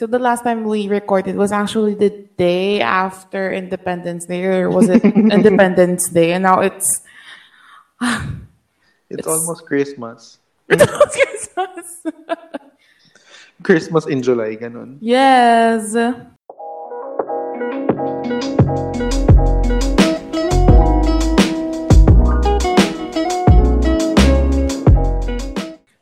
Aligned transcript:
So 0.00 0.06
the 0.08 0.16
last 0.18 0.44
time 0.48 0.64
we 0.64 0.88
recorded 0.88 1.36
was 1.36 1.52
actually 1.52 1.92
the 1.92 2.08
day 2.40 2.80
after 2.80 3.52
Independence 3.52 4.24
Day, 4.24 4.48
or 4.48 4.70
was 4.72 4.88
it 4.88 5.04
Independence 5.36 6.08
Day? 6.08 6.32
And 6.32 6.48
now 6.48 6.60
it's 6.64 7.04
It's, 8.00 9.20
It's- 9.20 9.26
almost 9.28 9.66
Christmas. 9.68 10.38
it's 10.72 10.80
almost 10.88 11.12
Christmas. 11.20 11.86
Christmas 13.62 14.06
in 14.08 14.22
July, 14.24 14.56
ganun. 14.56 14.96
yes. 15.04 15.92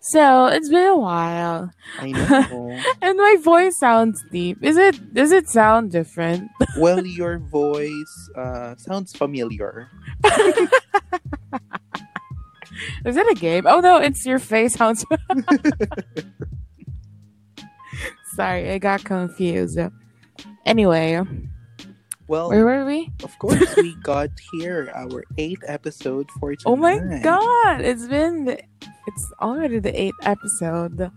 So 0.09 0.47
it's 0.47 0.71
been 0.71 0.87
a 0.87 0.97
while, 0.97 1.71
I 1.99 2.13
know. 2.13 2.81
and 3.03 3.19
my 3.19 3.37
voice 3.43 3.79
sounds 3.79 4.25
deep. 4.33 4.57
Is 4.65 4.79
it? 4.79 5.13
Does 5.13 5.33
it 5.33 5.51
sound 5.51 5.91
different? 5.93 6.49
well, 6.79 7.05
your 7.05 7.37
voice 7.37 8.31
uh, 8.35 8.75
sounds 8.77 9.15
familiar. 9.15 9.91
Is 13.05 13.19
it 13.19 13.27
a 13.31 13.35
game? 13.39 13.67
Oh 13.67 13.81
no, 13.81 13.99
it's 13.99 14.25
your 14.25 14.39
face 14.39 14.77
sounds. 14.77 15.05
Sorry, 18.35 18.71
I 18.71 18.79
got 18.79 19.05
confused. 19.05 19.79
Anyway, 20.65 21.23
Well, 22.29 22.53
where 22.53 22.65
were 22.65 22.85
we? 22.85 23.09
of 23.25 23.33
course, 23.41 23.73
we 23.81 23.97
got 24.05 24.29
here 24.53 24.93
our 24.95 25.25
eighth 25.41 25.65
episode 25.67 26.29
for 26.37 26.53
tonight. 26.53 26.69
Oh 26.69 26.77
my 26.77 27.01
god, 27.25 27.81
it's 27.81 28.05
been 28.07 28.45
the, 28.45 28.61
it's 29.09 29.25
already 29.41 29.81
the 29.81 29.97
eighth 29.97 30.21
episode. 30.23 31.09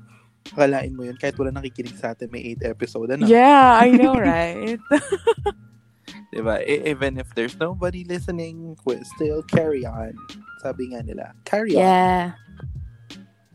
Akalain 0.55 0.95
mo 0.95 1.03
yun, 1.03 1.19
kahit 1.19 1.35
wala 1.35 1.51
nakikinig 1.51 1.99
sa 1.99 2.15
atin, 2.15 2.31
may 2.31 2.55
eighth 2.55 2.63
episode. 2.63 3.11
Ano? 3.11 3.27
Yeah, 3.27 3.75
I 3.75 3.91
know, 3.99 4.15
right? 4.15 4.79
Diba? 6.33 6.63
Even 6.63 7.19
if 7.19 7.27
there's 7.35 7.59
nobody 7.59 8.07
listening, 8.07 8.79
we'll 8.87 9.03
still 9.19 9.43
carry 9.43 9.83
on. 9.83 10.15
Sabi 10.63 10.95
nga 10.95 11.03
nila, 11.03 11.35
carry 11.43 11.75
on. 11.75 11.83
yeah. 11.83 12.23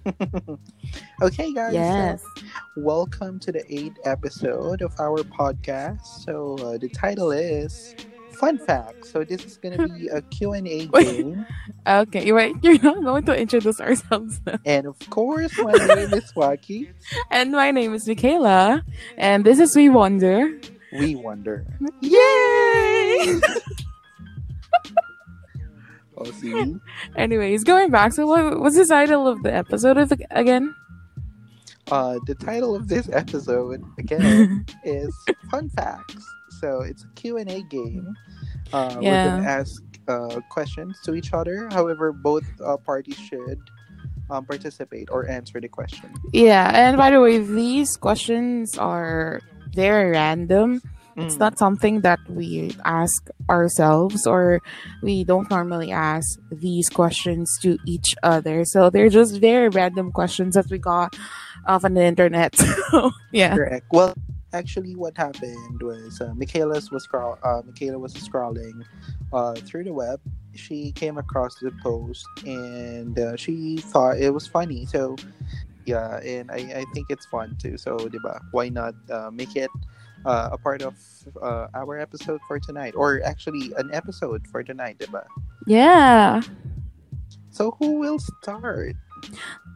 Okay, 1.22 1.52
guys. 1.52 1.72
so 1.72 1.78
Yes. 1.78 2.22
welcome 2.76 3.38
to 3.40 3.50
the 3.52 3.64
eighth 3.72 3.96
episode 4.04 4.82
of 4.82 4.92
our 5.00 5.18
podcast. 5.24 6.04
So 6.24 6.56
uh, 6.60 6.78
the 6.78 6.88
title 6.88 7.32
is 7.32 7.94
Fun 8.38 8.58
Facts. 8.58 9.10
So 9.10 9.24
this 9.24 9.44
is 9.44 9.56
gonna 9.56 9.88
be 9.88 10.08
a 10.08 10.20
Q&A 10.30 10.86
game. 10.86 11.46
Okay, 11.86 12.30
right. 12.32 12.54
You're 12.62 12.80
not 12.82 13.02
going 13.02 13.24
to 13.26 13.34
introduce 13.38 13.80
ourselves 13.80 14.40
now. 14.46 14.58
And 14.64 14.86
of 14.86 14.98
course, 15.10 15.56
my 15.58 15.72
name 15.72 16.12
is 16.14 16.30
Waki. 16.36 16.90
And 17.30 17.52
my 17.52 17.70
name 17.70 17.94
is 17.94 18.06
Michaela, 18.06 18.84
and 19.16 19.44
this 19.44 19.58
is 19.58 19.74
We 19.74 19.88
Wonder. 19.88 20.60
We 20.92 21.16
wonder. 21.16 21.66
Yay! 22.00 23.40
See? 26.32 26.76
Anyways, 27.16 27.64
going 27.64 27.90
back. 27.90 28.12
So, 28.12 28.26
what 28.26 28.60
what's 28.60 28.76
the 28.76 28.86
title 28.86 29.26
of 29.28 29.42
the 29.42 29.54
episode 29.54 29.96
of, 29.98 30.12
again? 30.30 30.74
Uh, 31.90 32.18
the 32.26 32.34
title 32.34 32.74
of 32.74 32.88
this 32.88 33.08
episode, 33.12 33.80
again, 33.98 34.66
is 34.84 35.14
Fun 35.50 35.68
Facts. 35.70 36.24
So 36.60 36.80
it's 36.80 37.04
a 37.04 37.08
Q&A 37.14 37.62
game. 37.62 38.12
Uh, 38.72 38.94
We're 38.96 39.02
Yeah. 39.02 39.24
going 39.28 39.42
to 39.44 39.48
ask 39.48 39.82
uh, 40.08 40.40
questions 40.50 40.98
to 41.04 41.14
each 41.14 41.32
other. 41.32 41.68
However, 41.70 42.12
both 42.12 42.44
uh, 42.64 42.76
parties 42.78 43.16
should 43.18 43.60
um, 44.30 44.44
participate 44.46 45.08
or 45.12 45.28
answer 45.28 45.60
the 45.60 45.68
question. 45.68 46.10
Yeah, 46.32 46.70
and 46.74 46.96
by 46.96 47.10
the 47.10 47.20
way, 47.20 47.38
these 47.38 47.96
questions 47.96 48.76
are 48.78 49.40
very 49.74 50.10
random. 50.10 50.82
It's 51.16 51.36
Mm. 51.36 51.40
not 51.40 51.58
something 51.58 52.00
that 52.02 52.20
we 52.28 52.76
ask 52.84 53.28
ourselves, 53.48 54.26
or 54.26 54.60
we 55.02 55.24
don't 55.24 55.50
normally 55.50 55.90
ask 55.90 56.38
these 56.52 56.88
questions 56.90 57.48
to 57.62 57.78
each 57.86 58.14
other. 58.22 58.64
So 58.64 58.90
they're 58.90 59.08
just 59.08 59.40
very 59.40 59.68
random 59.68 60.12
questions 60.12 60.54
that 60.54 60.66
we 60.70 60.78
got 60.78 61.16
off 61.66 61.84
on 61.84 61.94
the 61.94 62.04
internet. 62.04 62.54
So, 62.90 63.10
yeah. 63.32 63.54
Correct. 63.56 63.86
Well, 63.90 64.14
actually, 64.52 64.94
what 64.94 65.16
happened 65.16 65.82
was 65.82 66.20
uh, 66.20 66.32
Michaela's 66.34 66.90
was 66.92 67.04
scroll. 67.04 67.36
Uh, 67.42 67.62
Michaela 67.66 67.98
was 67.98 68.14
scrolling 68.14 68.84
uh, 69.32 69.54
through 69.66 69.84
the 69.84 69.92
web. 69.92 70.20
She 70.54 70.92
came 70.92 71.18
across 71.18 71.56
the 71.60 71.72
post 71.82 72.24
and 72.46 73.18
uh, 73.18 73.36
she 73.36 73.78
thought 73.78 74.18
it 74.18 74.32
was 74.32 74.46
funny. 74.46 74.86
So, 74.86 75.16
yeah, 75.84 76.18
and 76.24 76.50
I, 76.50 76.80
I 76.80 76.84
think 76.94 77.06
it's 77.10 77.26
fun 77.26 77.56
too. 77.60 77.76
So, 77.76 77.96
diba, 77.96 78.38
why 78.52 78.68
not 78.68 78.94
uh, 79.10 79.30
make 79.32 79.56
it 79.56 79.70
uh, 80.26 80.50
a 80.52 80.58
part 80.58 80.82
of 80.82 80.98
uh, 81.40 81.70
our 81.72 81.96
episode 81.98 82.40
for 82.50 82.58
tonight, 82.58 82.92
or 82.98 83.22
actually 83.24 83.72
an 83.78 83.94
episode 83.94 84.42
for 84.50 84.62
tonight, 84.66 84.98
diba? 84.98 85.22
Yeah. 85.66 86.42
So, 87.54 87.72
who 87.78 87.96
will 88.02 88.18
start? 88.18 88.92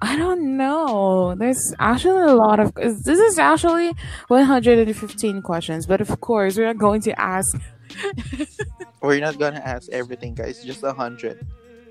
I 0.02 0.16
don't 0.20 0.56
know. 0.60 1.34
There's 1.38 1.72
actually 1.80 2.28
a 2.28 2.34
lot 2.36 2.60
of. 2.60 2.74
This 2.76 3.08
is 3.08 3.38
actually 3.38 3.94
115 4.28 5.40
questions, 5.40 5.86
but 5.86 6.00
of 6.02 6.20
course, 6.20 6.58
we're 6.58 6.66
not 6.68 6.78
going 6.78 7.00
to 7.08 7.12
ask. 7.18 7.56
We're 9.02 9.18
not 9.18 9.38
gonna 9.40 9.58
ask 9.64 9.90
everything, 9.90 10.34
guys. 10.36 10.62
Just 10.62 10.84
a 10.84 10.92
hundred. 10.92 11.40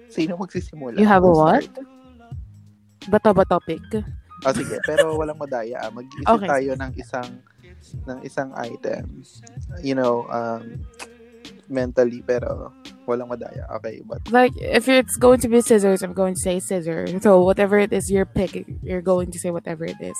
Sino 0.07 0.37
magsisimula? 0.37 0.95
You 0.95 1.05
have 1.09 1.25
a 1.25 1.31
what? 1.33 1.67
Bato 3.09 3.33
ba 3.35 3.43
topic? 3.43 3.81
Ah, 4.45 4.53
sige. 4.55 4.79
Pero 4.87 5.17
walang 5.19 5.35
madaya. 5.41 5.83
ah. 5.83 5.91
Mag-isip 5.91 6.23
Okay. 6.29 6.47
tayo 6.47 6.71
ng 6.79 6.91
isang 6.95 7.27
ng 8.07 8.21
isang 8.21 8.51
item. 8.57 9.23
You 9.81 9.95
know, 9.95 10.27
um, 10.29 10.85
mentally, 11.69 12.21
pero 12.25 12.73
walang 13.07 13.29
madaya. 13.29 13.69
Okay, 13.77 14.01
but 14.05 14.21
Like, 14.31 14.53
if 14.57 14.87
it's 14.87 15.15
going 15.17 15.39
to 15.41 15.49
be 15.49 15.61
scissors, 15.61 16.01
I'm 16.03 16.13
going 16.13 16.35
to 16.35 16.41
say 16.41 16.59
scissors. 16.59 17.11
So, 17.23 17.41
whatever 17.41 17.77
it 17.79 17.93
is 17.93 18.11
you're 18.11 18.25
picking, 18.29 18.79
you're 18.83 19.01
going 19.01 19.31
to 19.31 19.39
say 19.39 19.51
whatever 19.51 19.85
it 19.85 19.97
is. 20.01 20.17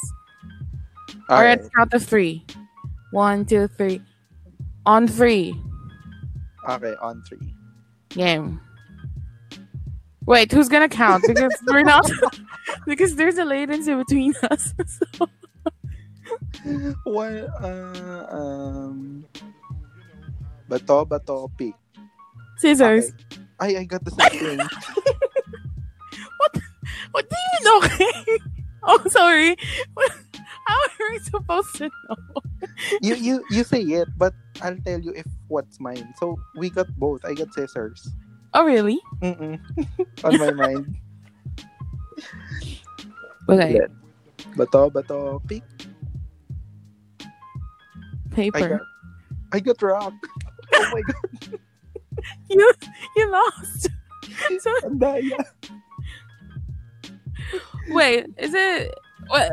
Or 1.30 1.38
alright. 1.46 1.60
at 1.60 1.70
count 1.74 1.94
of 1.94 2.06
three. 2.06 2.46
One, 3.12 3.46
two, 3.46 3.68
three. 3.68 4.02
On 4.86 5.08
three. 5.08 5.54
Okay, 6.68 6.96
on 7.02 7.22
three. 7.28 7.54
Game. 8.10 8.62
Wait, 10.26 10.52
who's 10.52 10.70
gonna 10.70 10.90
count? 10.90 11.24
Because 11.26 11.54
we're 11.68 11.84
not. 11.84 12.10
because 12.86 13.16
there's 13.16 13.38
a 13.38 13.46
latency 13.46 13.94
between 13.96 14.34
us. 14.50 14.74
So, 15.18 15.28
One, 17.04 17.38
uh, 17.62 18.28
um, 18.30 19.26
bato, 20.70 21.08
bato, 21.08 21.50
pick. 21.58 21.74
scissors. 22.58 23.12
Okay. 23.12 23.76
Ay, 23.76 23.80
I 23.80 23.84
got 23.84 24.04
the 24.06 24.12
same 24.12 24.40
thing. 24.40 24.60
What 27.12 27.30
do 27.30 27.36
you 27.36 27.60
know? 27.66 27.80
oh, 28.84 29.02
sorry. 29.10 29.56
How 29.98 30.78
are 30.78 31.12
we 31.12 31.20
supposed 31.20 31.76
to 31.78 31.90
know? 31.90 32.42
you, 33.02 33.16
you, 33.16 33.44
you 33.50 33.64
say 33.64 33.82
it, 33.82 34.08
but 34.18 34.34
I'll 34.62 34.78
tell 34.86 35.00
you 35.00 35.12
if 35.16 35.26
what's 35.48 35.80
mine. 35.80 36.14
So, 36.20 36.38
we 36.56 36.70
got 36.70 36.88
both. 36.98 37.26
I 37.26 37.34
got 37.34 37.54
scissors. 37.54 38.10
Oh, 38.54 38.64
really? 38.66 39.00
Mm-mm. 39.22 39.60
on 40.24 40.38
my 40.38 40.52
mind. 40.52 40.96
Okay. 43.50 43.80
Bato, 44.56 44.92
bato, 44.92 45.42
pick. 45.48 45.64
I 48.40 48.50
Paper. 48.50 48.70
got, 48.70 48.82
I 49.54 49.60
got 49.60 49.82
rock. 49.82 50.14
Oh 50.72 50.90
my 50.94 51.02
god, 51.02 51.60
You 52.50 52.56
you 53.16 53.32
lost. 53.32 53.90
So 54.60 54.72
wait, 57.90 58.26
is 58.38 58.54
it? 58.54 58.94
But 59.30 59.52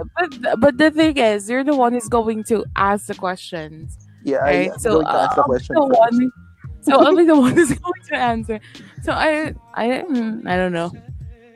but 0.60 0.78
the 0.78 0.90
thing 0.90 1.16
is, 1.16 1.48
you're 1.50 1.64
the 1.64 1.74
one 1.76 1.92
who's 1.92 2.08
going 2.08 2.44
to 2.44 2.64
ask 2.76 3.06
the 3.06 3.14
questions, 3.14 3.96
Yeah, 4.24 4.38
right? 4.38 4.70
I, 4.72 4.76
so 4.76 5.00
going 5.02 5.06
to 5.06 5.12
ask 5.12 5.36
the 5.36 5.42
the 5.42 5.48
first. 5.58 5.70
one. 5.74 6.32
So 6.80 6.92
I'll 7.04 7.16
the 7.16 7.36
one 7.36 7.52
who's 7.54 7.72
going 7.78 8.02
to 8.08 8.16
answer. 8.16 8.60
So 9.02 9.12
I 9.12 9.54
I 9.74 10.00
I 10.46 10.56
don't 10.56 10.72
know. 10.72 10.92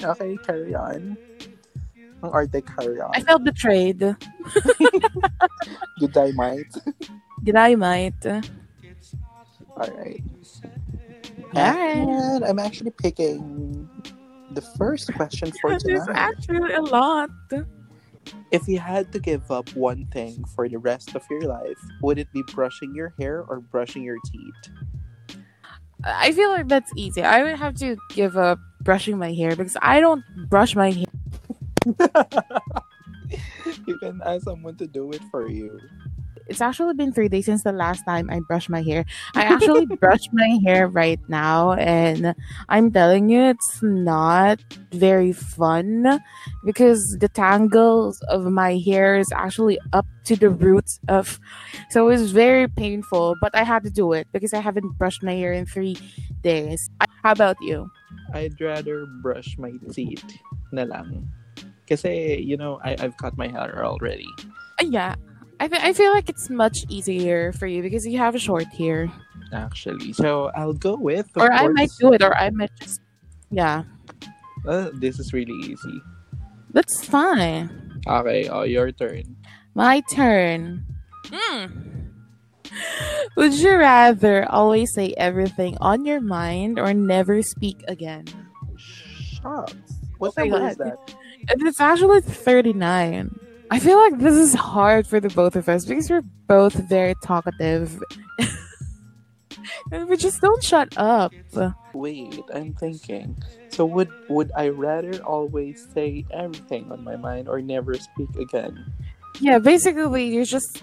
Okay, 0.02 0.36
carry 0.44 0.74
on. 0.74 1.16
Ang 2.22 2.30
arte, 2.30 2.60
carry 2.62 3.00
on. 3.00 3.10
I 3.14 3.20
felt 3.22 3.44
betrayed. 3.44 3.98
Good 5.98 6.12
die 6.12 6.32
might. 6.32 6.72
Did 7.42 7.56
I 7.56 7.74
might? 7.74 8.26
Alright. 9.76 10.22
And 11.54 12.44
I'm 12.44 12.58
actually 12.58 12.90
picking 12.92 13.88
the 14.52 14.60
first 14.60 15.12
question 15.14 15.50
for 15.60 15.70
There's 15.70 16.04
tonight. 16.04 16.08
actually 16.16 16.74
a 16.74 16.82
lot. 16.82 17.30
If 18.50 18.68
you 18.68 18.78
had 18.78 19.12
to 19.12 19.18
give 19.18 19.50
up 19.50 19.74
one 19.74 20.06
thing 20.12 20.44
for 20.54 20.68
the 20.68 20.76
rest 20.76 21.14
of 21.14 21.22
your 21.30 21.42
life, 21.42 21.78
would 22.02 22.18
it 22.18 22.30
be 22.32 22.42
brushing 22.52 22.94
your 22.94 23.14
hair 23.18 23.42
or 23.48 23.60
brushing 23.60 24.02
your 24.02 24.18
teeth? 24.26 24.74
I 26.04 26.32
feel 26.32 26.50
like 26.50 26.68
that's 26.68 26.92
easy. 26.96 27.22
I 27.22 27.42
would 27.42 27.56
have 27.56 27.74
to 27.76 27.96
give 28.10 28.36
up 28.36 28.58
brushing 28.80 29.18
my 29.18 29.32
hair 29.32 29.50
because 29.56 29.76
I 29.82 30.00
don't 30.00 30.22
brush 30.48 30.74
my 30.74 30.90
hair. 30.90 31.06
you 33.86 33.98
can 33.98 34.20
ask 34.24 34.44
someone 34.44 34.76
to 34.76 34.86
do 34.86 35.10
it 35.12 35.22
for 35.30 35.48
you. 35.48 35.78
it's 36.50 36.60
actually 36.60 36.94
been 36.94 37.12
three 37.12 37.28
days 37.28 37.46
since 37.46 37.62
the 37.62 37.70
last 37.70 38.02
time 38.04 38.28
I 38.28 38.40
brushed 38.40 38.68
my 38.68 38.82
hair. 38.82 39.04
I 39.36 39.44
actually 39.44 39.86
brushed 40.02 40.30
my 40.32 40.58
hair 40.66 40.88
right 40.88 41.20
now, 41.28 41.74
and 41.74 42.34
I'm 42.68 42.90
telling 42.90 43.30
you, 43.30 43.54
it's 43.54 43.80
not 43.82 44.58
very 44.90 45.32
fun 45.32 46.18
because 46.64 47.18
the 47.18 47.28
tangles 47.28 48.20
of 48.22 48.50
my 48.50 48.78
hair 48.78 49.16
is 49.16 49.30
actually 49.30 49.78
up 49.92 50.06
to 50.24 50.34
the 50.34 50.50
roots 50.50 50.98
of, 51.08 51.38
so 51.90 52.08
it's 52.08 52.34
very 52.34 52.66
painful. 52.66 53.36
But 53.40 53.54
I 53.54 53.62
had 53.62 53.84
to 53.84 53.90
do 53.90 54.12
it 54.12 54.26
because 54.32 54.52
I 54.52 54.58
haven't 54.58 54.98
brushed 54.98 55.22
my 55.22 55.34
hair 55.34 55.52
in 55.52 55.66
three 55.66 55.96
days. 56.42 56.90
How 57.22 57.30
about 57.30 57.58
you? 57.62 57.88
I'd 58.34 58.60
rather 58.60 59.06
brush 59.22 59.56
my 59.56 59.70
teeth 59.92 60.24
na 60.72 60.82
lang. 60.82 61.30
Kasi, 61.90 62.38
you 62.38 62.56
know, 62.56 62.78
I, 62.84 62.94
I've 63.02 63.16
cut 63.18 63.36
my 63.36 63.48
hair 63.48 63.84
already. 63.84 64.30
Uh, 64.78 64.86
yeah, 64.86 65.16
I, 65.58 65.66
th- 65.66 65.82
I 65.82 65.92
feel 65.92 66.12
like 66.14 66.30
it's 66.30 66.48
much 66.48 66.78
easier 66.88 67.50
for 67.52 67.66
you 67.66 67.82
because 67.82 68.06
you 68.06 68.16
have 68.18 68.36
a 68.36 68.38
short 68.38 68.70
hair. 68.70 69.10
Actually. 69.52 70.14
So, 70.14 70.52
I'll 70.54 70.72
go 70.72 70.94
with... 70.94 71.26
Or 71.34 71.50
I 71.52 71.66
might 71.66 71.90
do 71.98 72.12
it, 72.14 72.22
or 72.22 72.30
I 72.38 72.50
might 72.50 72.70
just. 72.78 73.02
Yeah, 73.50 73.82
Uh, 74.62 74.90
this 74.94 75.18
is 75.18 75.32
really 75.32 75.58
easy. 75.66 76.00
that's 76.70 77.04
fine. 77.04 77.66
Okay, 78.06 78.46
oh, 78.48 78.62
your 78.62 78.92
turn. 78.92 79.34
My 79.74 80.02
turn. 80.14 80.86
Hmm. 81.26 81.66
Would 83.34 83.54
you 83.54 83.74
rather 83.74 84.46
always 84.46 84.94
say 84.94 85.12
everything 85.18 85.76
on 85.80 86.04
your 86.04 86.20
mind 86.20 86.78
or 86.78 86.94
never 86.94 87.42
speak 87.42 87.82
again? 87.88 88.26
Shucks. 88.78 89.74
What 90.18 90.34
Oh 90.38 90.66
is 90.66 90.76
that? 90.76 90.98
It's 91.50 91.80
actually 91.80 92.20
39. 92.20 93.38
I 93.70 93.78
feel 93.78 93.98
like 93.98 94.18
this 94.18 94.34
is 94.34 94.54
hard 94.54 95.06
for 95.06 95.20
the 95.20 95.28
both 95.28 95.54
of 95.56 95.68
us 95.68 95.84
because 95.84 96.10
we're 96.10 96.22
both 96.46 96.74
very 96.74 97.14
talkative. 97.22 98.02
and 99.92 100.08
we 100.08 100.16
just 100.16 100.40
don't 100.40 100.62
shut 100.62 100.92
up. 100.96 101.32
Wait, 101.92 102.40
I'm 102.52 102.74
thinking. 102.74 103.40
So 103.68 103.84
would 103.86 104.10
would 104.28 104.50
I 104.56 104.68
rather 104.68 105.22
always 105.22 105.86
say 105.94 106.24
everything 106.32 106.90
on 106.90 107.04
my 107.04 107.16
mind 107.16 107.48
or 107.48 107.60
never 107.60 107.94
speak 107.94 108.34
again? 108.36 108.92
Yeah, 109.40 109.58
basically, 109.58 110.26
you're 110.26 110.44
just 110.44 110.82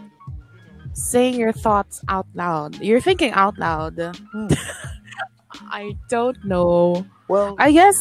saying 0.93 1.35
your 1.35 1.51
thoughts 1.51 2.01
out 2.07 2.27
loud. 2.33 2.79
You're 2.81 3.01
thinking 3.01 3.31
out 3.31 3.57
loud. 3.59 3.99
Hmm. 4.31 4.47
I 5.69 5.95
don't 6.09 6.43
know. 6.45 7.05
Well, 7.27 7.55
I 7.59 7.71
guess. 7.71 7.95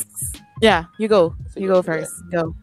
Yeah, 0.60 0.84
you 0.98 1.08
go. 1.08 1.34
Sige, 1.50 1.60
You 1.62 1.68
go 1.68 1.82
first. 1.82 2.12
Go. 2.30 2.54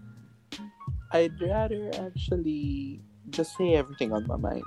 I'd 1.11 1.39
rather 1.41 1.91
actually 2.01 3.01
just 3.29 3.55
say 3.55 3.75
everything 3.75 4.11
on 4.11 4.25
my 4.27 4.35
mind. 4.37 4.63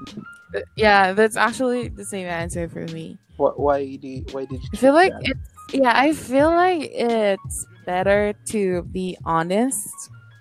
Uh, 0.55 0.61
Yeah, 0.77 1.13
that's 1.13 1.37
actually 1.37 1.89
the 1.89 2.05
same 2.05 2.27
answer 2.27 2.69
for 2.69 2.87
me. 2.87 3.19
What? 3.37 3.59
Why 3.59 3.97
do? 3.97 4.09
You, 4.09 4.25
why 4.31 4.45
did 4.45 4.63
you? 4.63 4.69
I 4.73 4.77
feel 4.77 4.95
like 4.95 5.13
that? 5.13 5.23
it's 5.25 5.75
yeah, 5.75 5.93
I 5.95 6.13
feel 6.13 6.51
like 6.51 6.89
it's 6.93 7.67
better 7.85 8.33
to 8.51 8.83
be 8.83 9.19
honest. 9.25 10.11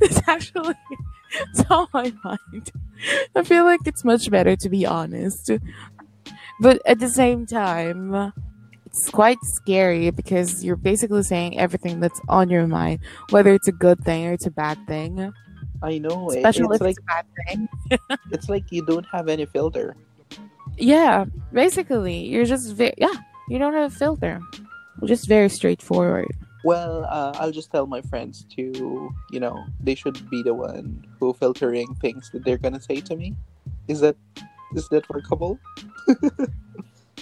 it's 0.00 0.26
actually 0.26 0.74
it's 1.30 1.70
on 1.70 1.86
my 1.92 2.12
mind. 2.24 2.72
I 3.36 3.42
feel 3.42 3.64
like 3.64 3.80
it's 3.86 4.04
much 4.04 4.30
better 4.30 4.56
to 4.56 4.68
be 4.68 4.86
honest. 4.86 5.50
But 6.60 6.80
at 6.86 6.98
the 7.00 7.08
same 7.10 7.46
time, 7.46 8.32
it's 8.94 9.10
quite 9.10 9.38
scary 9.42 10.10
because 10.10 10.62
you're 10.62 10.76
basically 10.76 11.24
saying 11.24 11.58
everything 11.58 11.98
that's 11.98 12.20
on 12.28 12.48
your 12.48 12.68
mind, 12.68 13.00
whether 13.30 13.52
it's 13.52 13.66
a 13.66 13.72
good 13.72 13.98
thing 14.04 14.26
or 14.26 14.32
it's 14.32 14.46
a 14.46 14.52
bad 14.52 14.78
thing. 14.86 15.32
I 15.82 15.98
know. 15.98 16.30
Especially 16.30 16.66
it's 16.66 16.74
if 16.76 16.80
like 16.80 16.90
it's 16.90 16.98
a 16.98 17.02
bad 17.02 17.26
thing. 17.46 17.68
it's 18.30 18.48
like 18.48 18.70
you 18.70 18.86
don't 18.86 19.06
have 19.10 19.28
any 19.28 19.46
filter. 19.46 19.96
Yeah, 20.78 21.24
basically, 21.52 22.18
you're 22.26 22.44
just 22.44 22.72
very 22.72 22.94
yeah. 22.96 23.14
You 23.48 23.58
don't 23.58 23.74
have 23.74 23.92
a 23.92 23.94
filter. 23.94 24.40
You're 25.00 25.08
just 25.08 25.28
very 25.28 25.48
straightforward. 25.48 26.30
Well, 26.64 27.04
uh, 27.10 27.32
I'll 27.34 27.50
just 27.50 27.72
tell 27.72 27.86
my 27.86 28.00
friends 28.00 28.46
to, 28.56 29.10
you 29.30 29.40
know, 29.40 29.62
they 29.80 29.94
should 29.96 30.30
be 30.30 30.42
the 30.42 30.54
one 30.54 31.04
who 31.18 31.34
filtering 31.34 31.94
things 31.96 32.30
that 32.30 32.44
they're 32.44 32.58
gonna 32.58 32.80
say 32.80 33.00
to 33.02 33.16
me. 33.16 33.34
Is 33.88 34.00
that 34.00 34.16
is 34.76 34.88
that 34.90 35.08
workable? 35.10 35.58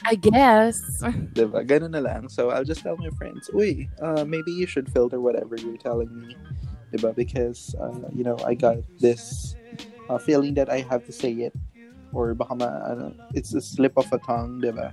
I 0.05 0.15
guess. 0.15 0.81
Diba? 1.35 1.67
Ganun 1.67 1.91
na 1.91 2.01
lang. 2.01 2.29
So 2.29 2.51
I'll 2.51 2.65
just 2.65 2.83
tell 2.83 2.97
my 2.97 3.11
friends, 3.17 3.51
uy, 3.55 3.89
uh, 4.01 4.25
maybe 4.25 4.53
you 4.53 4.67
should 4.67 4.91
filter 4.91 5.21
whatever 5.21 5.57
you're 5.57 5.77
telling 5.79 6.11
me. 6.11 6.37
Diba? 6.93 7.15
Because, 7.15 7.75
uh, 7.81 8.09
you 8.13 8.25
know, 8.25 8.37
I 8.45 8.55
got 8.55 8.79
this 8.99 9.55
uh, 10.09 10.19
feeling 10.19 10.55
that 10.55 10.71
I 10.71 10.81
have 10.91 11.07
to 11.07 11.13
say 11.13 11.33
it. 11.33 11.55
Or 12.13 12.35
baka 12.35 12.55
ma, 12.55 12.69
ano, 12.85 13.15
it's 13.33 13.55
a 13.55 13.61
slip 13.61 13.97
of 13.97 14.13
a 14.13 14.19
tongue, 14.19 14.61
diba? 14.61 14.93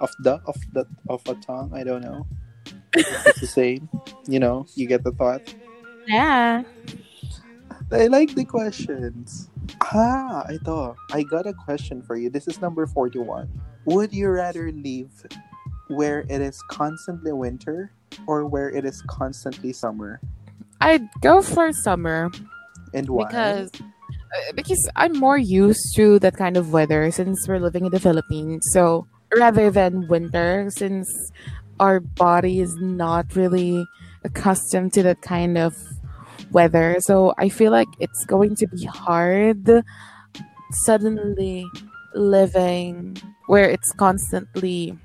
Of 0.00 0.10
the, 0.20 0.40
of 0.46 0.56
the, 0.72 0.86
of 1.08 1.20
a 1.28 1.34
tongue, 1.34 1.72
I 1.74 1.84
don't 1.84 2.00
know. 2.00 2.26
It's 2.94 3.40
the 3.40 3.46
same. 3.46 3.88
You 4.26 4.40
know, 4.40 4.66
you 4.74 4.86
get 4.86 5.04
the 5.04 5.12
thought. 5.12 5.42
Yeah. 6.06 6.62
I 7.92 8.06
like 8.06 8.34
the 8.34 8.44
questions. 8.44 9.50
Ah, 9.82 10.46
ito. 10.50 10.96
I 11.12 11.22
got 11.22 11.46
a 11.46 11.52
question 11.52 12.02
for 12.02 12.16
you. 12.16 12.30
This 12.30 12.48
is 12.48 12.60
number 12.60 12.86
41. 12.86 13.46
Would 13.86 14.12
you 14.12 14.28
rather 14.28 14.72
live 14.72 15.26
where 15.88 16.20
it 16.28 16.40
is 16.42 16.60
constantly 16.70 17.32
winter 17.32 17.92
or 18.26 18.46
where 18.46 18.70
it 18.70 18.84
is 18.84 19.02
constantly 19.02 19.72
summer? 19.72 20.20
I'd 20.80 21.08
go 21.20 21.42
for 21.42 21.72
summer 21.72 22.30
And 22.94 23.08
why? 23.08 23.28
because 23.28 23.70
uh, 23.76 24.52
because 24.54 24.88
I'm 24.96 25.14
more 25.18 25.38
used 25.38 25.94
to 25.96 26.18
that 26.20 26.36
kind 26.36 26.56
of 26.56 26.72
weather 26.72 27.10
since 27.10 27.46
we're 27.48 27.60
living 27.60 27.86
in 27.86 27.92
the 27.92 28.00
Philippines. 28.00 28.66
So 28.72 29.06
rather 29.36 29.70
than 29.70 30.08
winter, 30.08 30.68
since 30.70 31.08
our 31.80 32.00
body 32.00 32.60
is 32.60 32.74
not 32.80 33.36
really 33.36 33.86
accustomed 34.24 34.92
to 34.94 35.02
that 35.04 35.22
kind 35.22 35.58
of 35.58 35.76
weather, 36.52 36.96
so 37.00 37.34
I 37.38 37.48
feel 37.48 37.72
like 37.72 37.88
it's 38.00 38.24
going 38.26 38.56
to 38.56 38.66
be 38.68 38.84
hard 38.84 39.70
suddenly 40.72 41.66
living 42.14 43.16
where 43.46 43.68
it's 43.70 43.92
constantly 43.92 44.96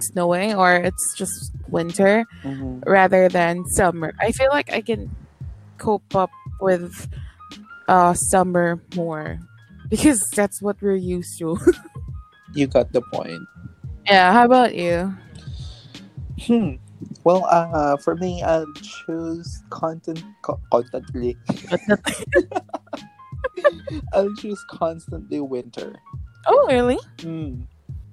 snowing 0.00 0.54
or 0.54 0.76
it's 0.76 1.14
just 1.16 1.52
winter 1.68 2.24
Mhm. 2.44 2.82
rather 2.86 3.28
than 3.28 3.64
summer. 3.74 4.12
I 4.20 4.30
feel 4.32 4.48
like 4.50 4.70
I 4.72 4.80
can 4.80 5.10
cope 5.78 6.14
up 6.14 6.30
with 6.60 6.94
uh 7.88 8.14
summer 8.14 8.80
more 8.94 9.38
because 9.90 10.20
that's 10.34 10.60
what 10.62 10.76
we're 10.82 10.94
used 10.98 11.38
to. 11.38 11.58
You 12.54 12.66
got 12.66 12.92
the 12.92 13.02
point. 13.12 13.44
yeah, 14.08 14.32
how 14.32 14.46
about 14.48 14.74
you? 14.74 15.12
Hmm. 16.48 16.80
Well, 17.22 17.44
uh, 17.44 17.98
for 17.98 18.16
me, 18.16 18.42
I'll 18.42 18.66
choose 18.80 19.46
content, 19.68 20.24
co- 20.42 20.58
constantly. 20.72 21.36
I'll 24.14 24.34
choose 24.36 24.64
constantly 24.70 25.40
winter. 25.40 25.92
oh, 26.46 26.66
really? 26.68 26.98
Hmm. 27.20 27.62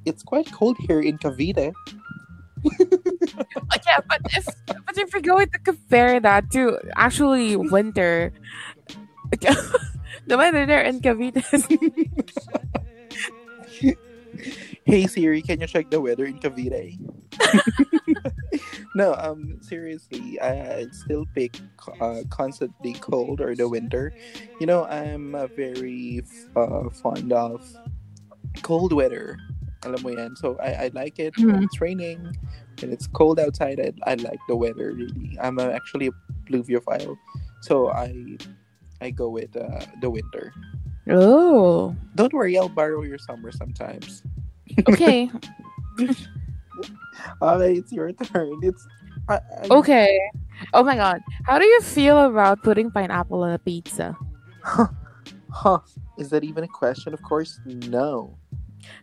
It's 0.06 0.24
quite 0.24 0.52
cold 0.52 0.78
here 0.88 1.02
in 1.02 1.18
Cavite. 1.18 1.74
Yeah, 3.86 4.00
but 4.10 4.22
if 4.34 4.46
but 4.68 4.98
if 4.98 5.14
we're 5.14 5.22
going 5.22 5.50
to 5.50 5.60
compare 5.60 6.20
that 6.20 6.50
to 6.52 6.80
actually 6.96 7.56
winter, 7.56 8.34
the 9.32 10.38
weather 10.38 10.66
there 10.66 10.82
in 10.82 11.02
Cavite 11.02 11.44
Hey 14.86 15.08
Siri, 15.08 15.42
can 15.42 15.62
you 15.62 15.68
check 15.68 15.90
the 15.90 16.02
weather 16.02 16.26
in 16.26 16.40
Cavite? 16.40 16.98
no, 18.96 19.14
um, 19.16 19.58
seriously, 19.62 20.40
I, 20.40 20.88
still 20.92 21.26
pick 21.34 21.60
uh, 22.02 22.22
constantly 22.30 22.94
cold 22.94 23.42
or 23.42 23.56
the 23.56 23.68
winter. 23.68 24.14
You 24.60 24.68
know, 24.68 24.86
I'm 24.86 25.36
uh, 25.36 25.48
very 25.48 26.22
uh, 26.56 26.90
fond 27.02 27.34
of 27.34 27.62
cold 28.62 28.94
weather. 28.94 29.38
Alam 29.86 30.02
mo 30.02 30.10
yan. 30.10 30.36
So 30.36 30.58
I, 30.58 30.90
I 30.90 30.92
like 30.94 31.20
it 31.22 31.38
when 31.38 31.62
Mhm. 31.62 31.64
it's 31.70 31.80
raining, 31.80 32.20
when 32.82 32.90
it's 32.92 33.06
cold 33.08 33.40
outside. 33.40 33.80
I, 33.80 33.94
I 34.10 34.16
like 34.18 34.42
the 34.50 34.58
weather 34.58 34.92
really. 34.92 35.38
I'm 35.40 35.60
uh, 35.62 35.70
actually 35.70 36.10
a 36.10 36.16
pluviophile, 36.50 37.16
so 37.62 37.94
I 37.94 38.38
I 39.00 39.14
go 39.14 39.30
with 39.30 39.54
uh, 39.56 39.86
the 40.02 40.10
winter. 40.10 40.52
Oh, 41.08 41.94
Don't 42.18 42.34
worry, 42.34 42.58
I'll 42.58 42.68
borrow 42.74 43.06
your 43.06 43.22
summer 43.22 43.54
sometimes. 43.54 44.26
okay, 44.90 45.30
Okay, 47.42 47.74
it's 47.78 47.92
your 47.92 48.12
turn. 48.12 48.60
It's 48.62 48.82
I, 49.30 49.36
I, 49.38 49.68
okay. 49.72 50.10
Oh 50.74 50.84
my 50.84 50.96
god, 50.96 51.22
how 51.46 51.60
do 51.60 51.66
you 51.66 51.82
feel 51.82 52.18
about 52.26 52.64
putting 52.64 52.90
pineapple 52.90 53.44
on 53.44 53.52
a 53.54 53.60
pizza? 53.60 54.18
Huh. 54.64 54.88
Huh? 55.52 55.80
Is 56.18 56.30
that 56.32 56.44
even 56.44 56.64
a 56.64 56.68
question? 56.68 57.14
Of 57.14 57.22
course, 57.22 57.60
no. 57.66 58.38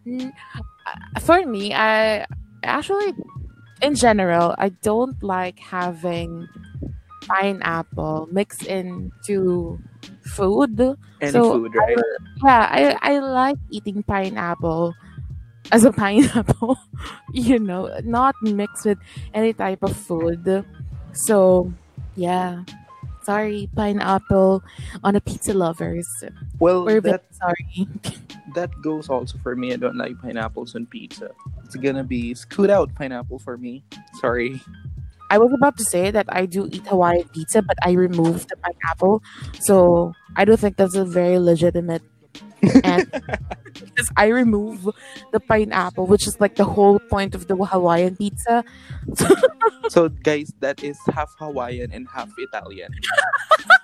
Uh, 0.06 1.20
For 1.20 1.44
me, 1.46 1.74
I 1.74 2.26
actually, 2.64 3.14
in 3.82 3.94
general, 3.94 4.54
I 4.58 4.70
don't 4.82 5.20
like 5.22 5.58
having 5.58 6.48
pineapple 7.28 8.28
mixed 8.32 8.66
into 8.66 9.78
food. 10.34 10.80
Any 11.20 11.30
So, 11.32 11.52
food, 11.54 11.74
right? 11.74 11.96
Yeah, 12.44 12.66
I 12.70 12.82
I 13.00 13.18
like 13.20 13.56
eating 13.70 14.02
pineapple 14.02 14.94
as 15.70 15.84
a 15.84 15.92
pineapple. 16.02 16.78
you 17.32 17.58
know, 17.58 17.88
not 18.04 18.34
mixed 18.42 18.86
with 18.86 18.98
any 19.34 19.52
type 19.52 19.82
of 19.82 19.96
food. 19.96 20.64
So, 21.12 21.72
yeah. 22.16 22.64
Sorry, 23.22 23.70
pineapple 23.76 24.64
on 25.04 25.14
a 25.14 25.20
pizza 25.22 25.54
lovers. 25.54 26.10
well, 26.58 26.84
We're 26.84 27.00
that 27.06 27.22
sorry. 27.30 27.86
that 28.54 28.70
goes 28.82 29.08
also 29.08 29.38
for 29.38 29.56
me. 29.56 29.72
I 29.72 29.76
don't 29.76 29.96
like 29.96 30.18
pineapples 30.20 30.74
on 30.74 30.86
pizza. 30.86 31.30
It's 31.64 31.76
gonna 31.76 32.04
be 32.04 32.34
scoot 32.34 32.70
out 32.70 32.94
pineapple 32.94 33.38
for 33.38 33.56
me. 33.56 33.84
Sorry. 34.20 34.60
I 35.30 35.38
was 35.38 35.52
about 35.52 35.78
to 35.78 35.84
say 35.84 36.10
that 36.10 36.26
I 36.28 36.44
do 36.44 36.68
eat 36.70 36.86
Hawaiian 36.86 37.28
pizza, 37.28 37.62
but 37.62 37.76
I 37.82 37.92
removed 37.92 38.50
the 38.50 38.56
pineapple. 38.56 39.22
So 39.60 40.12
I 40.36 40.44
don't 40.44 40.60
think 40.60 40.76
that's 40.76 40.94
a 40.94 41.04
very 41.04 41.38
legitimate 41.38 42.02
and 42.84 43.10
because 43.64 44.10
I 44.16 44.26
remove 44.26 44.88
the 45.32 45.40
pineapple, 45.40 46.06
which 46.06 46.26
is 46.26 46.40
like 46.40 46.54
the 46.54 46.64
whole 46.64 46.98
point 46.98 47.34
of 47.34 47.48
the 47.48 47.56
Hawaiian 47.56 48.16
pizza. 48.16 48.64
So, 49.88 50.08
guys, 50.08 50.52
that 50.60 50.82
is 50.82 50.98
half 51.12 51.34
Hawaiian 51.38 51.90
and 51.92 52.06
half 52.08 52.30
Italian. 52.38 52.92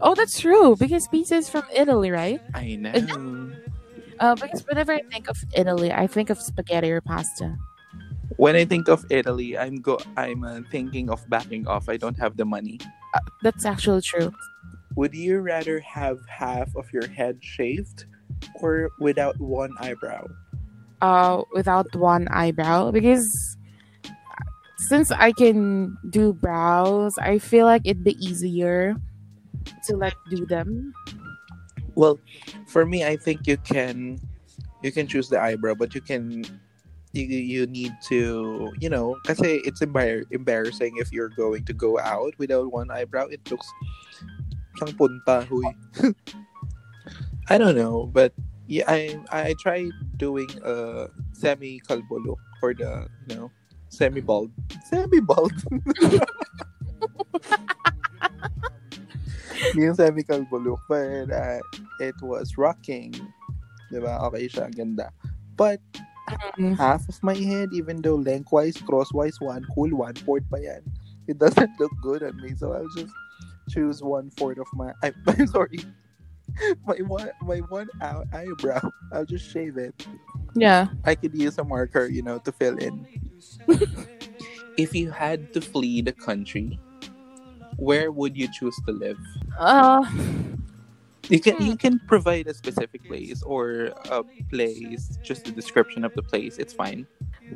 Oh, 0.00 0.14
that's 0.14 0.38
true 0.38 0.76
because 0.76 1.08
pizza 1.08 1.36
is 1.36 1.48
from 1.48 1.64
Italy, 1.74 2.10
right? 2.10 2.40
I 2.54 2.76
know. 2.76 3.52
Uh, 4.20 4.34
because 4.34 4.66
whenever 4.66 4.92
I 4.92 5.02
think 5.10 5.28
of 5.28 5.38
Italy, 5.54 5.92
I 5.92 6.06
think 6.06 6.30
of 6.30 6.40
spaghetti 6.40 6.90
or 6.90 7.00
pasta. 7.00 7.56
When 8.36 8.56
I 8.56 8.64
think 8.64 8.88
of 8.88 9.06
Italy, 9.10 9.56
I'm 9.58 9.76
go. 9.76 9.98
I'm 10.16 10.44
uh, 10.44 10.60
thinking 10.70 11.10
of 11.10 11.22
backing 11.30 11.66
off. 11.66 11.88
I 11.88 11.96
don't 11.96 12.18
have 12.18 12.36
the 12.36 12.44
money. 12.44 12.78
That's 13.42 13.64
actually 13.64 14.02
true. 14.02 14.32
Would 14.96 15.14
you 15.14 15.38
rather 15.38 15.78
have 15.80 16.18
half 16.28 16.74
of 16.74 16.92
your 16.92 17.06
head 17.06 17.38
shaved, 17.40 18.06
or 18.62 18.90
without 18.98 19.38
one 19.38 19.70
eyebrow? 19.78 20.26
Uh, 21.00 21.42
without 21.54 21.94
one 21.94 22.26
eyebrow 22.28 22.90
because 22.90 23.56
since 24.78 25.10
I 25.10 25.30
can 25.30 25.96
do 26.10 26.32
brows, 26.32 27.14
I 27.18 27.38
feel 27.38 27.66
like 27.66 27.82
it'd 27.84 28.02
be 28.02 28.18
easier 28.18 28.96
to 29.84 29.96
like 29.96 30.16
do 30.30 30.46
them. 30.46 30.92
Well, 31.94 32.18
for 32.66 32.86
me, 32.86 33.04
I 33.04 33.16
think 33.16 33.46
you 33.46 33.56
can, 33.56 34.18
you 34.82 34.92
can 34.92 35.06
choose 35.06 35.28
the 35.28 35.40
eyebrow, 35.40 35.74
but 35.74 35.94
you 35.94 36.00
can, 36.00 36.44
you, 37.12 37.24
you 37.24 37.66
need 37.66 37.92
to, 38.06 38.72
you 38.78 38.88
know, 38.88 39.18
kasi 39.24 39.60
it's 39.64 39.80
embar- 39.80 40.24
embarrassing 40.30 40.94
if 40.98 41.12
you're 41.12 41.30
going 41.30 41.64
to 41.64 41.72
go 41.72 41.98
out 41.98 42.34
without 42.38 42.70
one 42.72 42.90
eyebrow. 42.90 43.26
It 43.26 43.40
looks, 43.50 43.66
punta. 44.78 45.46
I 47.48 47.58
don't 47.58 47.76
know, 47.76 48.06
but 48.12 48.32
yeah, 48.68 48.84
I 48.86 49.18
I 49.32 49.54
tried 49.58 49.90
doing 50.18 50.48
a 50.62 51.08
semi 51.32 51.80
kalbo 51.80 52.36
for 52.60 52.74
the, 52.74 53.08
you 53.26 53.36
know, 53.36 53.50
semi 53.88 54.20
bald, 54.20 54.52
semi 54.84 55.20
bald. 55.20 55.52
yung 59.80 59.96
kalbo 59.96 60.58
look, 60.62 60.80
but 60.88 61.30
uh, 61.32 61.60
it 62.00 62.14
was 62.22 62.58
rocking. 62.58 63.14
Diba? 63.92 64.20
Okay 64.28 64.48
siya, 64.48 64.68
ganda. 64.74 65.10
But 65.56 65.80
Mm. 66.60 66.76
half 66.76 67.08
of 67.08 67.16
my 67.24 67.32
head, 67.32 67.72
even 67.72 68.02
though 68.04 68.16
lengthwise, 68.20 68.76
crosswise, 68.84 69.40
one 69.40 69.64
cool, 69.72 69.88
one 69.96 70.12
fourth 70.28 70.44
pa 70.52 70.60
yan. 70.60 70.84
It 71.24 71.40
doesn't 71.40 71.72
look 71.80 71.88
good 72.04 72.20
on 72.20 72.36
me, 72.44 72.52
so 72.52 72.76
I'll 72.76 72.92
just 72.92 73.16
choose 73.72 74.04
one 74.04 74.28
fourth 74.36 74.60
of 74.60 74.68
my. 74.76 74.92
I, 75.00 75.16
I'm 75.24 75.48
sorry, 75.48 75.80
my 76.84 77.00
one, 77.08 77.32
my 77.40 77.64
one 77.72 77.88
eye- 78.04 78.28
eyebrow. 78.44 78.84
I'll 79.12 79.24
just 79.24 79.48
shave 79.48 79.80
it. 79.80 79.96
Yeah. 80.52 80.92
I 81.08 81.14
could 81.16 81.32
use 81.32 81.56
a 81.56 81.64
marker, 81.64 82.04
you 82.12 82.20
know, 82.20 82.36
to 82.44 82.52
fill 82.52 82.76
in. 82.76 83.08
if 84.76 84.94
you 84.94 85.10
had 85.10 85.52
to 85.54 85.60
flee 85.60 86.02
the 86.02 86.12
country, 86.12 86.78
where 87.78 88.10
would 88.12 88.36
you 88.36 88.48
choose 88.52 88.76
to 88.86 88.92
live? 88.92 89.18
Uh, 89.58 90.02
You 91.28 91.40
can 91.44 91.56
Hmm. 91.60 91.64
you 91.68 91.76
can 91.76 92.00
provide 92.08 92.46
a 92.48 92.54
specific 92.56 93.04
place 93.04 93.42
or 93.44 93.92
a 94.08 94.24
place, 94.48 95.12
just 95.22 95.44
a 95.46 95.52
description 95.52 96.00
of 96.04 96.14
the 96.16 96.22
place. 96.24 96.56
It's 96.56 96.72
fine. 96.72 97.04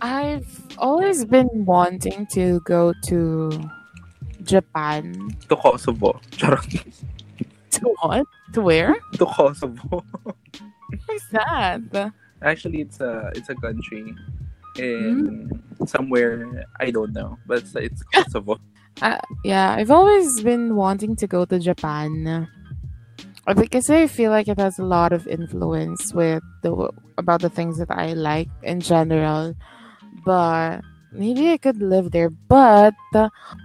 I've 0.04 0.44
always 0.76 1.24
been 1.24 1.48
wanting 1.64 2.26
to 2.36 2.60
go 2.68 2.92
to 3.08 3.48
Japan. 4.44 5.32
To 5.48 5.56
Kosovo. 5.56 6.20
Charot. 6.36 6.68
To 7.80 7.84
what? 8.04 8.26
To 8.52 8.60
where? 8.60 8.92
To 9.16 9.24
Kosovo. 9.24 10.04
Where's 11.08 11.26
that? 11.32 11.80
Actually, 12.44 12.84
it's 12.84 13.00
a 13.00 13.32
it's 13.34 13.48
a 13.48 13.56
country 13.56 14.12
in 14.76 15.48
somewhere 15.88 16.68
I 16.76 16.90
don't 16.92 17.12
know, 17.16 17.38
but 17.48 17.64
it's, 17.64 17.72
it's 17.76 18.02
Kosovo. 18.12 18.60
Uh, 19.00 19.18
yeah, 19.44 19.72
I've 19.74 19.90
always 19.90 20.42
been 20.42 20.76
wanting 20.76 21.16
to 21.16 21.26
go 21.26 21.44
to 21.44 21.58
Japan. 21.58 22.48
Because 23.56 23.90
I 23.90 24.06
feel 24.06 24.30
like 24.30 24.46
it 24.46 24.58
has 24.60 24.78
a 24.78 24.84
lot 24.84 25.12
of 25.12 25.26
influence 25.26 26.14
with 26.14 26.42
the 26.62 26.70
about 27.18 27.40
the 27.40 27.50
things 27.50 27.78
that 27.78 27.90
I 27.90 28.12
like 28.12 28.48
in 28.62 28.78
general. 28.80 29.56
But 30.24 30.82
maybe 31.10 31.50
I 31.50 31.56
could 31.58 31.82
live 31.82 32.12
there. 32.12 32.30
But 32.30 32.94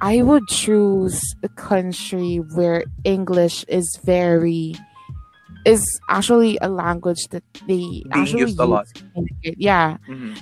I 0.02 0.24
would 0.24 0.48
choose 0.48 1.22
a 1.44 1.50
country 1.50 2.38
where 2.56 2.86
English 3.04 3.66
is 3.68 3.86
very 4.04 4.74
is 5.66 5.84
actually 6.10 6.58
a 6.62 6.70
language 6.70 7.28
that 7.30 7.44
they 7.68 7.78
Being 7.78 8.08
actually 8.14 8.40
used 8.42 8.60
a 8.60 8.66
lot. 8.66 8.86
use 8.88 8.94
to 8.94 9.04
communicate. 9.14 9.56
Yeah. 9.60 9.98
Mhm. 10.10 10.40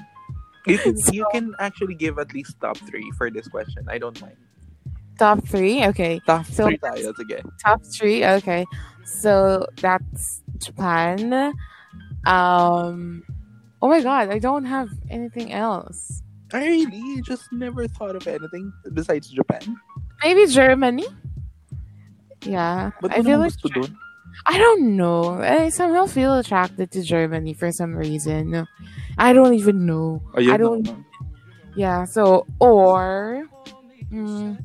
You 0.68 0.77
can 0.77 0.96
So- 1.04 1.12
you 1.12 1.27
can 1.34 1.54
actually 1.60 1.96
give 1.96 2.20
at 2.20 2.32
least 2.34 2.56
top 2.62 2.77
three 2.88 3.12
for 3.18 3.30
this 3.30 3.50
question. 3.50 3.84
I 3.89 3.98
don't 3.98 4.15
mind. 4.22 4.38
Top 5.17 5.39
three. 5.48 5.86
Okay. 5.86 6.19
Top 6.27 6.45
So- 6.45 6.67
three 6.67 6.77
tayo. 6.77 7.13
Sige. 7.15 7.39
top 7.63 7.79
three 7.88 8.25
okay 8.25 8.65
so 9.05 9.65
that's 9.79 10.41
japan 10.57 11.53
um 12.25 13.22
oh 13.81 13.88
my 13.88 14.01
god 14.01 14.29
i 14.34 14.39
don't 14.39 14.65
have 14.65 14.89
anything 15.13 15.53
else 15.53 16.22
I 16.53 16.65
really 16.65 17.22
just 17.22 17.45
never 17.53 17.88
thought 17.88 18.15
of 18.15 18.25
anything 18.27 18.72
besides 18.93 19.29
Japan. 19.29 19.62
maybe 20.24 20.48
germany 20.50 21.05
yeah 22.45 22.91
But 23.01 23.13
i 23.13 23.22
feel 23.22 23.39
like 23.39 23.53
dun? 23.62 23.93
i 24.50 24.57
don't 24.57 24.95
know 24.98 25.38
i 25.41 25.69
somehow 25.69 26.05
feel 26.05 26.38
attracted 26.41 26.91
to 26.91 27.01
germany 27.05 27.53
for 27.53 27.72
some 27.72 27.93
reason 27.95 28.65
i 29.17 29.34
don't 29.34 29.53
even 29.53 29.86
know 29.86 30.22
Ayun 30.34 30.50
I 30.53 30.57
don't- 30.57 30.84
naman. 30.86 31.05
yeah 31.77 32.05
so 32.05 32.45
or 32.60 33.45
mm, 34.12 34.57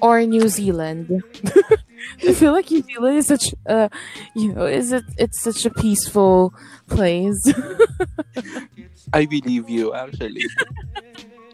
or 0.00 0.24
new 0.24 0.48
zealand 0.48 1.08
I 2.26 2.32
feel 2.34 2.52
like 2.52 2.70
New 2.70 2.82
Zealand 2.82 3.18
is 3.18 3.26
such 3.26 3.54
a, 3.66 3.90
you 4.34 4.52
know, 4.52 4.66
is 4.66 4.92
it? 4.92 5.04
It's 5.18 5.40
such 5.40 5.64
a 5.66 5.70
peaceful 5.70 6.54
place. 6.88 7.40
I 9.12 9.26
believe 9.26 9.68
you, 9.68 9.94
actually. 9.94 10.46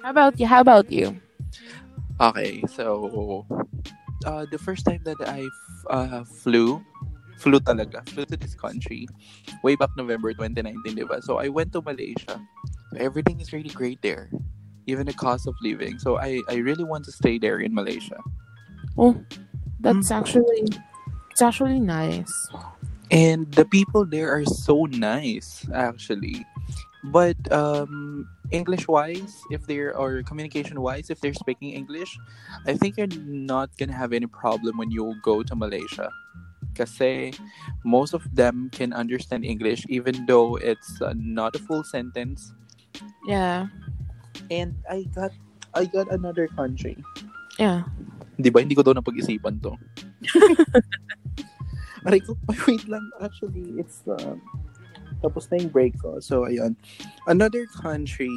How 0.02 0.11
about 0.11 0.38
you? 0.40 0.47
How 0.47 0.61
about 0.61 0.90
you? 0.90 1.21
Okay, 2.21 2.62
so 2.75 3.47
uh, 4.26 4.47
the 4.50 4.59
first 4.59 4.85
time 4.85 5.00
that 5.04 5.21
I 5.26 5.47
f- 5.47 5.87
uh, 5.90 6.25
flew, 6.42 6.83
flew 7.38 7.61
talaga, 7.61 8.07
flew 8.09 8.25
to 8.26 8.37
this 8.37 8.54
country, 8.54 9.07
way 9.62 9.76
back 9.76 9.90
November 9.97 10.33
2019, 10.35 10.97
diba? 10.97 11.23
So 11.23 11.38
I 11.38 11.49
went 11.49 11.73
to 11.75 11.83
Malaysia. 11.83 12.40
Everything 12.97 13.40
is 13.40 13.52
really 13.52 13.71
great 13.71 14.02
there, 14.02 14.30
even 14.88 15.04
the 15.04 15.12
cost 15.12 15.47
of 15.47 15.54
living. 15.61 16.00
So 16.00 16.16
I, 16.16 16.40
I 16.49 16.57
really 16.64 16.83
want 16.83 17.04
to 17.04 17.12
stay 17.12 17.38
there 17.38 17.61
in 17.61 17.75
Malaysia. 17.76 18.16
Oh, 18.97 19.21
that's 19.78 20.11
actually, 20.11 20.64
it's 21.30 21.42
actually 21.42 21.78
nice. 21.78 22.33
And 23.12 23.52
the 23.52 23.64
people 23.64 24.04
there 24.04 24.33
are 24.33 24.45
so 24.45 24.88
nice, 24.88 25.68
actually. 25.73 26.45
But 27.04 27.37
um, 27.52 28.26
English 28.50 28.88
wise, 28.88 29.38
if 29.52 29.66
they're 29.68 29.97
or 29.97 30.23
communication 30.25 30.80
wise, 30.80 31.11
if 31.11 31.21
they're 31.21 31.37
speaking 31.37 31.73
English, 31.73 32.18
I 32.66 32.75
think 32.75 32.97
you're 32.97 33.12
not 33.25 33.71
gonna 33.78 33.95
have 33.95 34.12
any 34.12 34.26
problem 34.26 34.78
when 34.78 34.90
you 34.90 35.14
go 35.23 35.45
to 35.45 35.54
Malaysia. 35.54 36.11
Kasi 36.75 37.33
most 37.85 38.14
of 38.14 38.26
them 38.35 38.68
can 38.73 38.92
understand 38.92 39.45
English 39.45 39.87
even 39.88 40.26
though 40.26 40.57
it's 40.57 41.00
uh, 41.00 41.14
not 41.16 41.54
a 41.54 41.59
full 41.59 41.85
sentence. 41.85 42.52
Yeah, 43.26 43.66
And 44.50 44.75
I 44.88 45.07
got 45.14 45.33
I 45.75 45.85
got 45.85 46.11
another 46.11 46.49
country. 46.49 46.97
yeah. 47.59 47.85
Di 48.38 48.54
ba? 48.54 48.62
Hindi 48.62 48.78
ko 48.78 48.87
daw 48.87 48.95
napag-isipan 48.95 49.59
to. 49.66 49.75
Aray 52.07 52.23
ko, 52.23 52.38
wait 52.71 52.87
lang. 52.87 53.02
Actually, 53.18 53.75
it's, 53.76 54.07
um, 54.07 54.38
tapos 55.18 55.50
na 55.50 55.59
yung 55.59 55.75
break 55.75 55.99
ko. 55.99 56.23
So, 56.23 56.47
ayun. 56.47 56.78
Another 57.26 57.66
country 57.83 58.30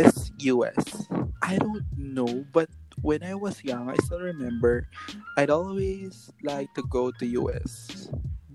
is 0.00 0.32
US. 0.56 1.06
I 1.44 1.60
don't 1.60 1.84
know, 1.92 2.48
but 2.56 2.72
when 3.04 3.20
I 3.20 3.36
was 3.36 3.60
young, 3.60 3.92
I 3.92 4.00
still 4.08 4.24
remember, 4.24 4.88
I'd 5.36 5.52
always 5.52 6.32
like 6.40 6.72
to 6.74 6.82
go 6.88 7.12
to 7.20 7.24
US. 7.44 8.08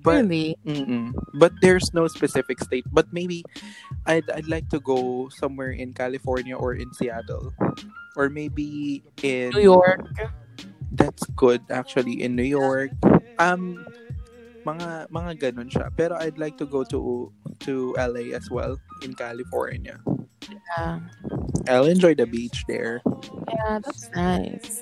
But 0.10 0.25
really? 0.25 0.58
But 1.38 1.54
there's 1.62 1.94
no 1.94 2.08
specific 2.10 2.60
state. 2.66 2.86
But 2.89 3.13
maybe 3.13 3.46
I'd 4.10 4.25
I'd 4.34 4.50
like 4.50 4.70
to 4.74 4.82
go 4.82 5.30
somewhere 5.38 5.72
in 5.72 5.94
California 5.94 6.58
or 6.58 6.74
in 6.74 6.89
Seattle, 6.98 7.54
or 8.18 8.30
maybe 8.30 9.04
in 9.22 9.54
New 9.54 9.62
York. 9.78 10.10
That's 10.92 11.22
good 11.38 11.62
actually 11.70 12.25
in 12.25 12.36
New 12.36 12.48
York. 12.48 12.92
Um, 13.38 13.86
mga 14.66 15.08
mga 15.13 15.32
ganun 15.38 15.70
siya. 15.70 15.94
Pero 15.94 16.18
I'd 16.18 16.42
like 16.42 16.58
to 16.58 16.66
go 16.66 16.84
to 16.89 17.30
to 17.70 17.94
LA 17.96 18.34
as 18.34 18.50
well 18.50 18.75
in 19.06 19.13
California. 19.13 20.01
Yeah. 20.50 21.00
I'll 21.70 21.86
enjoy 21.86 22.16
the 22.16 22.25
beach 22.25 22.66
there. 22.68 23.01
Yeah, 23.48 23.80
that's 23.80 24.10
nice. 24.16 24.82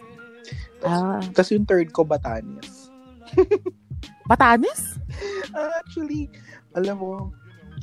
Ah, 0.85 1.19
Tapos 1.33 1.51
yung 1.51 1.65
third 1.65 1.91
ko, 1.91 2.05
Batanes. 2.05 2.89
Batanes? 4.29 4.96
Uh, 5.53 5.71
actually, 5.79 6.29
alam 6.75 6.99
mo, 6.99 7.31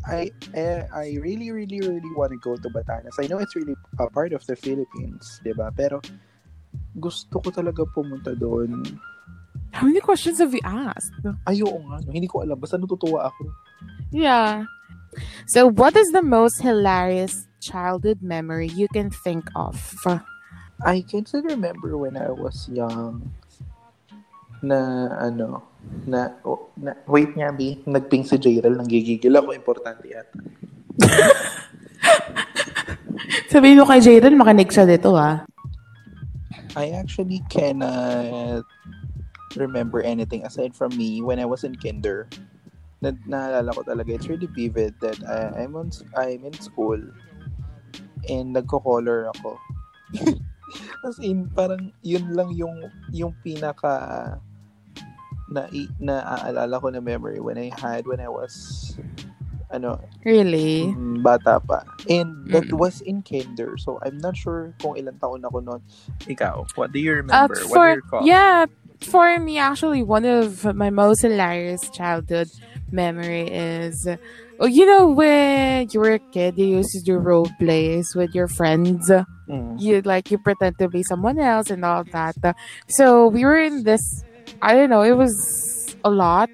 I, 0.04 0.30
eh, 0.52 0.84
I 0.92 1.16
really, 1.20 1.50
really, 1.50 1.80
really 1.80 2.12
want 2.12 2.32
to 2.32 2.40
go 2.42 2.56
to 2.56 2.68
Batanes. 2.68 3.16
I 3.20 3.26
know 3.26 3.38
it's 3.38 3.56
really 3.56 3.76
a 3.98 4.08
part 4.10 4.32
of 4.32 4.44
the 4.44 4.56
Philippines, 4.56 5.40
di 5.40 5.52
ba? 5.56 5.72
Pero 5.72 6.04
gusto 6.98 7.40
ko 7.40 7.48
talaga 7.48 7.86
pumunta 7.88 8.36
doon. 8.36 8.84
How 9.72 9.88
many 9.88 10.00
questions 10.00 10.38
have 10.38 10.52
we 10.52 10.62
asked? 10.62 11.14
Ay, 11.48 11.64
oo 11.64 11.80
nga. 11.88 11.98
No? 12.04 12.10
Hindi 12.12 12.28
ko 12.30 12.44
alam. 12.44 12.58
Basta 12.60 12.78
natutuwa 12.78 13.32
ako. 13.32 13.48
Yeah. 14.14 14.68
So, 15.46 15.66
what 15.66 15.96
is 15.96 16.10
the 16.12 16.22
most 16.22 16.62
hilarious 16.62 17.46
childhood 17.58 18.22
memory 18.22 18.68
you 18.68 18.86
can 18.92 19.10
think 19.10 19.46
of? 19.56 19.78
I 20.84 21.02
can 21.06 21.26
still 21.26 21.42
remember 21.42 21.96
when 21.96 22.16
I 22.18 22.30
was 22.30 22.68
young 22.70 23.34
na 24.62 25.08
ano, 25.22 25.62
na, 26.04 26.36
oh, 26.44 26.68
na 26.76 26.92
wait 27.08 27.32
nga, 27.36 27.52
B, 27.52 27.80
nagping 27.86 28.24
si 28.28 28.36
Jairal, 28.36 28.76
nanggigigil 28.76 29.36
ako, 29.36 29.56
importante 29.56 30.08
yata. 30.08 30.38
Sabihin 33.52 33.80
mo 33.80 33.88
kay 33.88 34.02
Jaden, 34.02 34.36
makinig 34.36 34.72
siya 34.72 34.84
dito, 34.84 35.16
ah. 35.16 35.46
I 36.74 36.90
actually 36.90 37.38
cannot 37.46 38.66
remember 39.54 40.02
anything 40.02 40.42
aside 40.42 40.74
from 40.74 40.90
me 40.98 41.22
when 41.22 41.38
I 41.38 41.46
was 41.46 41.62
in 41.62 41.78
kinder. 41.78 42.26
Na 42.98 43.14
naalala 43.30 43.70
ko 43.70 43.86
talaga, 43.86 44.10
it's 44.10 44.26
really 44.26 44.50
vivid 44.50 44.98
that 44.98 45.22
I, 45.22 45.62
I'm 45.62 45.78
on 45.78 45.94
I'm 46.18 46.42
in 46.42 46.56
school 46.58 46.98
and 48.26 48.56
nagko-color 48.56 49.30
ako. 49.38 49.60
As 51.06 51.20
in, 51.22 51.46
parang 51.52 51.92
yun 52.02 52.34
lang 52.34 52.50
yung 52.56 52.90
yung 53.14 53.36
pinaka 53.44 54.40
na 55.48 55.68
naaalala 56.00 56.80
ko 56.80 56.88
na 56.88 57.00
memory 57.00 57.40
when 57.40 57.58
I 57.58 57.70
had 57.70 58.06
when 58.06 58.20
I 58.20 58.28
was 58.28 58.96
ano 59.70 60.00
Really? 60.24 60.96
mm, 60.96 61.20
bata 61.22 61.60
pa. 61.60 61.84
And 62.08 62.48
that 62.48 62.72
Mm. 62.72 62.78
was 62.80 63.00
in 63.04 63.20
kinder. 63.20 63.76
So 63.76 64.00
I'm 64.00 64.16
not 64.16 64.36
sure 64.40 64.72
kung 64.80 64.96
ilang 64.96 65.20
taon 65.20 65.44
ako 65.44 65.60
noon. 65.60 65.80
Ikaw, 66.24 66.64
what 66.80 66.92
do 66.92 66.98
you 66.98 67.12
Uh, 67.12 67.20
remember? 67.20 67.54
what 67.68 67.68
do 67.68 67.68
for, 67.68 67.88
you 67.92 68.00
recall? 68.00 68.22
yeah, 68.24 68.64
for 69.04 69.36
me, 69.36 69.58
actually, 69.60 70.00
one 70.00 70.24
of 70.24 70.64
my 70.72 70.88
most 70.88 71.20
hilarious 71.20 71.84
childhood 71.92 72.48
memory 72.88 73.44
is, 73.52 74.08
oh, 74.58 74.64
you 74.64 74.86
know, 74.88 75.12
when 75.12 75.88
you 75.92 76.00
were 76.00 76.16
a 76.16 76.24
kid, 76.32 76.56
you 76.56 76.80
used 76.80 76.96
to 76.96 77.04
do 77.04 77.20
role 77.20 77.50
plays 77.60 78.16
with 78.16 78.32
your 78.32 78.48
friends. 78.48 79.12
Mm. 79.44 79.76
You 79.76 80.00
like 80.08 80.30
you 80.32 80.38
pretend 80.40 80.78
to 80.80 80.88
be 80.88 81.02
someone 81.04 81.36
else 81.36 81.68
and 81.68 81.84
all 81.84 82.04
that. 82.16 82.36
So 82.88 83.28
we 83.28 83.44
were 83.44 83.60
in 83.60 83.84
this. 83.84 84.23
I 84.62 84.74
don't 84.74 84.90
know. 84.90 85.02
It 85.02 85.16
was 85.16 85.96
a 86.04 86.10
lot. 86.10 86.50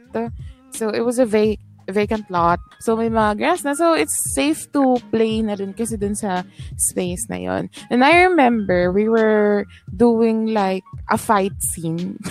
So 0.73 0.89
it 0.91 1.01
was 1.01 1.19
a 1.19 1.27
vac 1.27 1.59
vacant 1.91 2.31
lot. 2.31 2.61
So 2.81 2.97
may 2.97 3.11
mga 3.11 3.39
grass 3.39 3.65
na. 3.65 3.75
So 3.75 3.95
it's 3.95 4.15
safe 4.35 4.71
to 4.73 4.97
play 5.11 5.43
na 5.43 5.59
rin 5.59 5.75
kasi 5.75 5.99
dun 5.99 6.15
sa 6.15 6.43
space 6.79 7.27
na 7.29 7.37
yon. 7.37 7.69
And 7.91 8.05
I 8.05 8.23
remember 8.31 8.93
we 8.93 9.09
were 9.09 9.67
doing 9.95 10.55
like 10.55 10.87
a 11.11 11.19
fight 11.19 11.55
scene. 11.75 12.19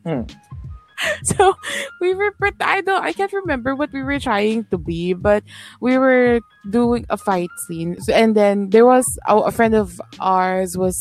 Hmm. 0.00 0.24
So 1.24 1.54
we 2.00 2.14
were 2.14 2.32
pret- 2.32 2.60
I 2.60 2.80
don't 2.80 3.04
I 3.04 3.12
can't 3.12 3.32
remember 3.32 3.76
what 3.76 3.92
we 3.92 4.02
were 4.02 4.18
trying 4.18 4.64
to 4.70 4.78
be, 4.78 5.12
but 5.12 5.44
we 5.80 5.98
were 5.98 6.40
doing 6.68 7.04
a 7.08 7.16
fight 7.16 7.52
scene. 7.68 8.00
So, 8.00 8.12
and 8.12 8.34
then 8.34 8.70
there 8.70 8.84
was 8.84 9.04
a, 9.28 9.36
a 9.36 9.52
friend 9.52 9.74
of 9.74 10.00
ours 10.20 10.76
was 10.76 10.96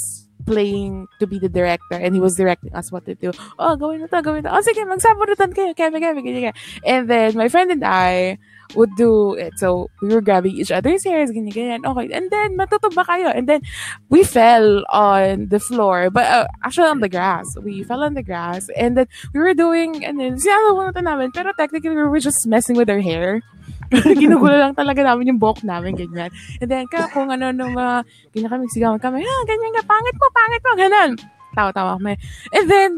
playing 0.49 1.05
to 1.21 1.29
be 1.29 1.37
the 1.37 1.49
director 1.49 1.93
and 1.93 2.17
he 2.17 2.19
was 2.19 2.33
directing 2.33 2.73
us 2.73 2.89
what 2.89 3.05
to 3.05 3.13
do. 3.13 3.29
Oh, 3.61 3.77
gawin 3.77 4.01
to, 4.01 4.09
gawin 4.09 4.41
to. 4.41 4.49
Oh, 4.49 4.61
sige, 4.65 4.81
magsabunutan 4.81 5.53
kayo. 5.53 5.77
Keme, 5.77 6.01
keme, 6.01 6.25
ganyan. 6.25 6.57
And 6.81 7.05
then 7.05 7.37
my 7.37 7.45
friend 7.45 7.69
and 7.69 7.85
I 7.85 8.41
would 8.73 8.89
do 8.97 9.37
it. 9.37 9.53
So 9.61 9.89
we 10.01 10.09
were 10.09 10.25
grabbing 10.25 10.57
each 10.57 10.73
other's 10.73 11.05
hairs, 11.05 11.29
ganyan, 11.29 11.53
ganyan. 11.53 11.85
Okay. 11.85 12.09
And 12.09 12.33
then 12.33 12.57
matutuba 12.57 13.05
kayo. 13.05 13.29
And 13.29 13.45
then 13.45 13.61
we 14.09 14.25
fell 14.25 14.81
on 14.89 15.53
the 15.53 15.61
floor, 15.61 16.09
but 16.09 16.25
uh, 16.25 16.47
actually 16.65 16.89
on 16.89 17.05
the 17.05 17.09
grass. 17.09 17.45
We 17.61 17.85
fell 17.85 18.01
on 18.01 18.17
the 18.17 18.25
grass. 18.25 18.65
And 18.73 18.97
then 18.97 19.07
we 19.33 19.39
were 19.39 19.53
doing, 19.53 20.01
and 20.01 20.17
then 20.17 20.41
sinasabunutan 20.41 21.05
namin. 21.05 21.29
Pero 21.29 21.53
technically, 21.53 21.93
we 21.93 22.09
were 22.09 22.19
just 22.19 22.49
messing 22.49 22.73
with 22.73 22.89
our 22.89 23.01
hair. 23.01 23.45
Ginugulo 23.89 24.53
lang 24.53 24.77
talaga 24.77 25.01
namin 25.01 25.33
yung 25.33 25.41
buhok 25.41 25.65
namin, 25.65 25.97
ganyan. 25.97 26.29
And 26.61 26.69
then, 26.69 26.85
ka, 26.85 27.09
kung 27.09 27.33
ano, 27.33 27.49
nung 27.49 27.73
mga, 27.73 28.05
ganyan 28.33 28.51
kami, 28.53 28.63
sigawan 28.69 29.01
kami, 29.01 29.25
ah, 29.25 29.43
ganyan 29.49 29.73
ka, 29.73 29.83
pangit 29.89 30.15
mo, 30.17 30.27
pangit 30.29 30.61
mo, 30.61 30.71
ganun. 30.77 31.11
Tawa-tawa 31.57 31.97
kami. 31.97 32.13
And 32.53 32.65
then, 32.69 32.91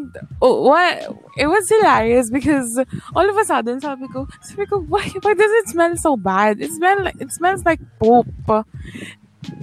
oh, 0.43 0.67
what, 0.67 1.15
it 1.39 1.47
was 1.47 1.71
hilarious 1.71 2.27
because 2.29 2.75
all 3.15 3.23
of 3.23 3.37
a 3.37 3.45
sudden, 3.47 3.79
sabi 3.79 4.11
ko, 4.11 4.27
sabi 4.43 4.67
ko, 4.67 4.83
why, 4.83 5.07
why 5.23 5.33
does 5.33 5.53
it 5.63 5.69
smell 5.71 5.95
so 5.95 6.17
bad? 6.19 6.59
It 6.59 6.71
smell 6.75 7.07
it 7.07 7.31
smells 7.31 7.63
like 7.63 7.79
poop. 7.99 8.27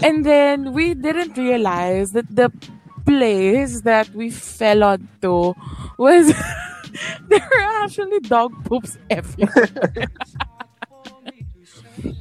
And 0.03 0.25
then, 0.25 0.73
we 0.73 0.95
didn't 0.95 1.37
realize 1.37 2.13
that 2.13 2.27
the 2.33 2.49
place 3.05 3.83
that 3.83 4.09
we 4.15 4.31
fell 4.31 4.85
onto 4.85 5.53
was, 5.99 6.33
there 7.29 7.49
were 7.53 7.85
actually 7.85 8.21
dog 8.21 8.53
poops 8.65 8.97
everywhere. 9.11 9.69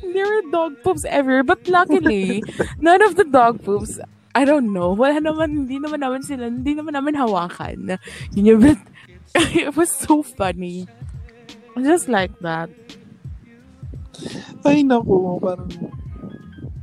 there 0.01 0.27
were 0.27 0.45
dog 0.51 0.81
poops 0.83 1.05
everywhere. 1.05 1.43
But 1.43 1.67
luckily, 1.67 2.43
none 2.79 3.01
of 3.01 3.15
the 3.15 3.25
dog 3.25 3.63
poops, 3.63 3.99
I 4.35 4.45
don't 4.45 4.73
know, 4.73 4.93
wala 4.93 5.17
naman, 5.19 5.65
hindi 5.65 5.79
naman 5.79 6.01
naman 6.01 6.21
sila, 6.21 6.49
hindi 6.49 6.75
naman 6.75 6.93
namin 6.93 7.15
hawakan. 7.15 7.97
Yun 8.37 8.45
yung, 8.45 8.61
but 8.61 8.79
it 9.55 9.75
was 9.75 9.89
so 9.89 10.21
funny. 10.21 10.87
Just 11.77 12.09
like 12.09 12.33
that. 12.41 12.69
Ay, 14.65 14.81
naku, 14.81 15.37
parang 15.37 15.69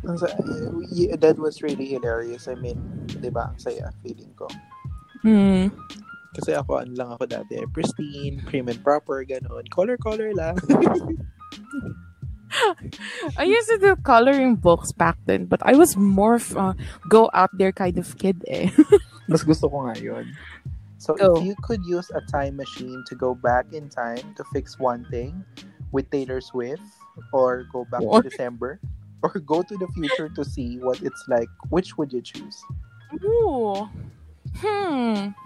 ang 0.04 0.18
sa- 0.20 0.36
y- 0.92 1.10
that 1.16 1.38
was 1.40 1.64
really 1.64 1.88
hilarious. 1.96 2.46
I 2.46 2.54
mean, 2.54 2.78
di 3.08 3.32
ba, 3.32 3.50
ang 3.50 3.58
saya, 3.58 3.90
feeling 4.04 4.30
ko. 4.36 4.46
Hmm. 5.24 5.72
Kasi 6.34 6.52
ako, 6.52 6.82
ano 6.84 6.92
lang 6.94 7.10
ako 7.14 7.24
dati, 7.30 7.62
pristine, 7.72 8.42
prim 8.44 8.68
and 8.68 8.82
proper, 8.82 9.22
ganun. 9.24 9.64
Color-color 9.70 10.34
lang. 10.34 10.58
I 13.36 13.44
used 13.44 13.68
to 13.68 13.78
do 13.78 13.96
coloring 13.96 14.56
books 14.56 14.92
back 14.92 15.18
then, 15.26 15.46
but 15.46 15.60
I 15.64 15.74
was 15.74 15.96
more 15.96 16.36
f- 16.36 16.56
uh, 16.56 16.74
go 17.08 17.30
out 17.34 17.50
there 17.54 17.72
kind 17.72 17.98
of 17.98 18.16
kid 18.18 18.44
eh. 18.48 18.70
Mas 19.28 19.42
gusto 19.42 19.68
ko 19.68 19.88
nga 19.88 19.96
yun. 19.98 20.28
So, 20.98 21.16
if 21.20 21.44
you 21.44 21.54
could 21.60 21.84
use 21.84 22.08
a 22.14 22.20
time 22.32 22.56
machine 22.56 23.04
to 23.08 23.14
go 23.14 23.34
back 23.34 23.66
in 23.72 23.88
time 23.92 24.24
to 24.36 24.44
fix 24.56 24.78
one 24.78 25.04
thing 25.12 25.44
with 25.92 26.08
Taylor 26.08 26.40
Swift, 26.40 26.80
or 27.32 27.68
go 27.72 27.84
back 27.90 28.00
What? 28.00 28.24
to 28.24 28.30
December, 28.30 28.80
or 29.22 29.32
go 29.44 29.60
to 29.60 29.76
the 29.76 29.88
future 29.92 30.28
to 30.32 30.44
see 30.44 30.78
what 30.80 31.02
it's 31.02 31.24
like, 31.28 31.48
which 31.68 31.96
would 31.98 32.12
you 32.12 32.22
choose? 32.22 32.56
Ooh. 33.20 33.88
Hmm. 34.56 35.36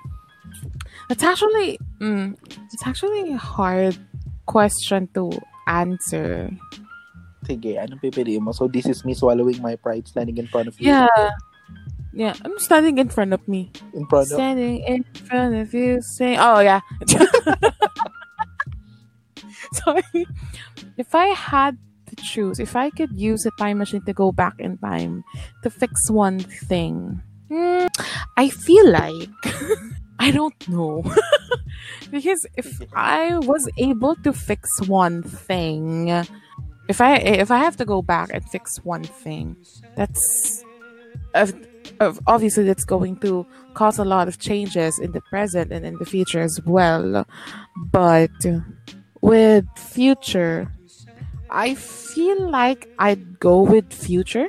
It's 1.11 1.23
actually 1.23 1.79
mm, 2.01 2.37
it's 2.73 2.87
actually 2.87 3.33
a 3.33 3.37
hard 3.41 3.99
question 4.47 5.09
to 5.15 5.33
answer. 5.67 6.51
Sige, 7.49 7.81
anong 7.81 8.05
pipiliin 8.05 8.45
mo? 8.45 8.53
So, 8.53 8.69
this 8.69 8.85
is 8.85 9.09
me 9.09 9.17
swallowing 9.17 9.65
my 9.65 9.81
pride 9.81 10.05
standing 10.05 10.37
in 10.37 10.47
front 10.47 10.69
of 10.69 10.77
you. 10.77 10.93
Yeah. 10.93 11.33
Yeah, 12.13 12.35
I'm 12.45 12.59
standing 12.59 12.99
in 12.99 13.09
front 13.09 13.33
of 13.33 13.47
me. 13.47 13.71
In 13.95 14.07
front 14.07 14.33
of... 14.33 14.37
Standing 14.37 14.83
in 14.83 15.05
front 15.29 15.55
of 15.55 15.73
you 15.73 16.01
saying 16.03 16.39
Oh 16.41 16.59
yeah. 16.59 16.81
Sorry. 19.73 20.27
If 20.97 21.15
I 21.15 21.27
had 21.27 21.79
to 22.07 22.17
choose, 22.17 22.59
if 22.59 22.75
I 22.75 22.91
could 22.91 23.13
use 23.15 23.47
a 23.47 23.53
time 23.59 23.79
machine 23.79 24.03
to 24.03 24.13
go 24.13 24.33
back 24.33 24.55
in 24.59 24.79
time 24.79 25.23
to 25.63 25.71
fix 25.71 26.11
one 26.11 26.41
thing, 26.41 27.23
hmm, 27.49 27.87
I 28.37 28.49
feel 28.49 28.91
like 28.91 29.29
I 30.19 30.31
don't 30.33 30.59
know. 30.69 31.05
because 32.11 32.47
if 32.57 32.83
I 32.95 33.39
was 33.39 33.69
able 33.79 34.17
to 34.25 34.33
fix 34.33 34.69
one 34.89 35.23
thing, 35.23 36.11
if 36.89 37.01
I 37.01 37.17
if 37.17 37.51
I 37.51 37.59
have 37.59 37.77
to 37.77 37.85
go 37.85 38.03
back 38.03 38.31
and 38.33 38.45
fix 38.45 38.79
one 38.85 39.05
thing, 39.05 39.57
that's 39.97 40.65
uh, 41.35 41.47
of- 42.01 42.21
obviously 42.27 42.65
that's 42.65 42.85
going 42.85 43.17
to 43.21 43.47
cause 43.75 43.99
a 43.99 44.05
lot 44.05 44.29
of 44.29 44.39
changes 44.39 44.99
in 44.99 45.13
the 45.13 45.21
present 45.31 45.73
and 45.73 45.85
in 45.87 45.97
the 45.99 46.07
future 46.07 46.41
as 46.41 46.61
well. 46.65 47.27
But 47.93 48.31
with 49.21 49.67
future, 49.77 50.73
I 51.51 51.75
feel 51.75 52.51
like 52.51 52.89
I'd 52.99 53.39
go 53.39 53.63
with 53.63 53.93
future. 53.93 54.49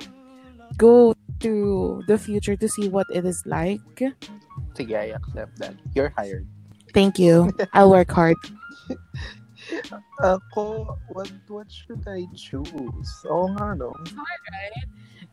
Go 0.78 1.14
to 1.42 2.04
the 2.08 2.18
future 2.18 2.56
to 2.56 2.68
see 2.68 2.88
what 2.90 3.08
it 3.14 3.26
is 3.26 3.44
like. 3.46 3.80
Sige, 4.74 4.96
I 4.96 5.12
accept 5.16 5.58
that. 5.60 5.76
You're 5.94 6.14
hired. 6.18 6.48
Thank 6.94 7.20
you. 7.20 7.52
I'll 7.74 7.90
work 7.92 8.12
hard. 8.12 8.38
Ako, 10.22 10.98
what 11.10 11.32
what 11.48 11.68
should 11.72 12.04
I 12.08 12.26
choose? 12.36 13.12
Oo 13.30 13.52
nga, 13.56 13.76
no? 13.76 13.94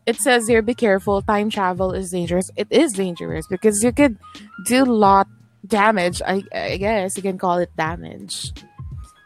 It 0.07 0.22
says 0.22 0.46
here, 0.46 0.62
be 0.62 0.75
careful. 0.75 1.20
Time 1.22 1.51
travel 1.51 1.90
is 1.90 2.14
dangerous. 2.14 2.51
It 2.55 2.70
is 2.70 2.94
dangerous 2.94 3.46
because 3.51 3.83
you 3.83 3.90
could 3.90 4.18
do 4.64 4.87
lot 4.87 5.27
damage. 5.66 6.22
I, 6.22 6.46
I 6.55 6.77
guess 6.79 7.16
you 7.16 7.22
can 7.22 7.38
call 7.38 7.59
it 7.59 7.75
damage, 7.75 8.55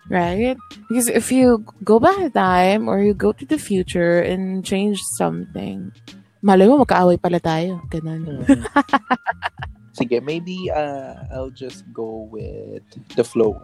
right? 0.09 0.57
Because 0.89 1.09
if 1.09 1.31
you 1.31 1.65
go 1.85 2.01
back 2.01 2.19
in 2.19 2.33
time 2.33 2.89
or 2.89 3.05
you 3.05 3.13
go 3.13 3.33
to 3.33 3.45
the 3.45 3.59
future 3.59 4.21
and 4.21 4.65
change 4.65 4.99
something, 5.21 5.93
malay 6.41 6.65
mo 6.65 6.81
magkaaway 6.81 7.21
pala 7.21 7.41
tayo. 7.41 7.85
Ganun. 7.93 8.41
Mm. 8.49 8.65
Sige, 10.01 10.23
maybe 10.25 10.71
uh, 10.73 11.29
I'll 11.35 11.53
just 11.53 11.85
go 11.93 12.25
with 12.33 12.87
the 13.17 13.25
flow. 13.25 13.61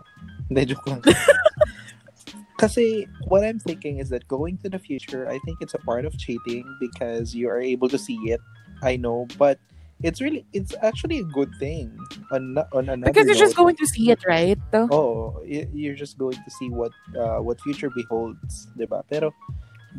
Hindi, 0.49 0.75
joke 0.75 0.87
lang. 0.87 1.03
Kasi 2.59 3.07
what 3.29 3.45
I'm 3.45 3.59
thinking 3.59 3.99
is 3.99 4.09
that 4.09 4.27
going 4.29 4.57
to 4.65 4.69
the 4.69 4.79
future, 4.79 5.29
I 5.29 5.39
think 5.45 5.59
it's 5.61 5.75
a 5.75 5.83
part 5.85 6.05
of 6.07 6.17
cheating 6.17 6.65
because 6.81 7.35
you 7.35 7.49
are 7.51 7.61
able 7.61 7.89
to 7.89 7.99
see 7.99 8.17
it. 8.33 8.41
I 8.83 8.97
know, 8.97 9.27
but 9.37 9.59
it's 10.03 10.21
really, 10.21 10.47
it's 10.53 10.75
actually 10.83 11.19
a 11.19 11.25
good 11.25 11.53
thing. 11.59 11.93
On, 12.31 12.57
on 12.73 12.89
another 12.89 13.13
Because 13.13 13.27
you're 13.27 13.37
just 13.37 13.57
going 13.57 13.77
to 13.77 13.87
see 13.87 14.11
it, 14.11 14.25
right? 14.27 14.59
Oh, 14.73 15.43
you're 15.45 15.95
just 15.95 16.19
going 16.19 16.37
to 16.37 16.51
see 16.51 16.71
what 16.71 16.93
uh, 17.17 17.39
what 17.45 17.61
future 17.61 17.91
beholds, 17.91 18.69
diba? 18.77 19.05
Pero 19.09 19.35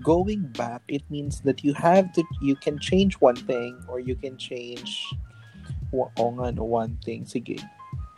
going 0.01 0.45
back, 0.57 0.81
it 0.87 1.03
means 1.09 1.41
that 1.41 1.63
you 1.63 1.73
have 1.73 2.11
to 2.13 2.23
you 2.41 2.55
can 2.55 2.79
change 2.79 3.15
one 3.21 3.35
thing 3.35 3.77
or 3.87 3.99
you 3.99 4.15
can 4.15 4.37
change 4.37 5.05
nga, 5.93 6.51
no, 6.51 6.63
one 6.63 6.97
thing. 7.03 7.25
Sige. 7.25 7.61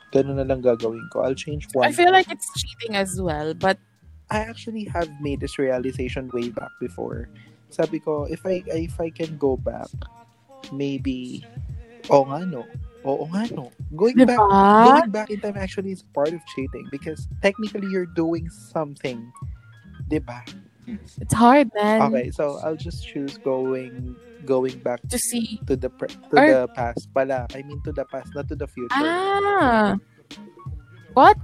Ganun 0.09 0.41
na 0.41 0.45
lang 0.45 0.61
gagawin 0.61 1.05
ko. 1.13 1.21
I'll 1.21 1.37
change 1.37 1.69
one. 1.73 1.85
I 1.85 1.91
feel 1.91 2.11
like 2.11 2.31
it's 2.31 2.49
cheating 2.57 2.95
as 2.95 3.21
well, 3.21 3.53
but 3.53 3.77
I 4.29 4.45
actually 4.45 4.85
have 4.93 5.09
made 5.21 5.41
this 5.41 5.57
realization 5.57 6.29
way 6.33 6.49
back 6.49 6.69
before. 6.79 7.29
Sabi 7.69 8.01
ko, 8.01 8.25
if 8.25 8.45
I 8.45 8.65
if 8.73 8.97
I 8.97 9.09
can 9.09 9.37
go 9.37 9.57
back, 9.57 9.89
maybe 10.73 11.45
oh 12.09 12.25
nga 12.25 12.45
no. 12.45 12.65
Oo 13.05 13.25
nga 13.33 13.45
no. 13.53 13.69
Going 13.95 14.17
diba? 14.17 14.33
back 14.33 14.41
going 14.85 15.11
back 15.13 15.29
in 15.29 15.39
time 15.41 15.57
actually 15.57 15.93
is 15.93 16.03
part 16.13 16.33
of 16.33 16.41
cheating 16.53 16.85
because 16.89 17.29
technically 17.41 17.89
you're 17.89 18.09
doing 18.09 18.49
something. 18.49 19.21
Diba? 20.09 20.41
It's 21.21 21.33
hard, 21.33 21.69
man. 21.75 22.01
Okay, 22.09 22.31
so 22.31 22.57
I'll 22.63 22.79
just 22.79 23.05
choose 23.05 23.37
going 23.37 24.15
going 24.47 24.79
back 24.79 25.03
To 25.11 25.19
see. 25.19 25.59
to 25.67 25.75
the 25.75 25.89
pre- 25.91 26.09
to 26.09 26.35
Or- 26.39 26.47
the 26.47 26.61
past 26.73 27.11
pala. 27.13 27.45
I 27.53 27.61
mean 27.61 27.83
to 27.85 27.91
the 27.91 28.05
past, 28.07 28.31
not 28.33 28.47
to 28.49 28.55
the 28.55 28.65
future. 28.67 28.95
Ah. 28.95 29.99
What? 31.13 31.35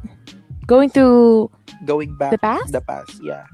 Going 0.66 0.90
to 0.98 1.50
Going 1.86 2.16
back 2.18 2.32
the 2.32 2.42
past? 2.42 2.72
the 2.74 2.82
past, 2.82 3.20
yeah. 3.22 3.46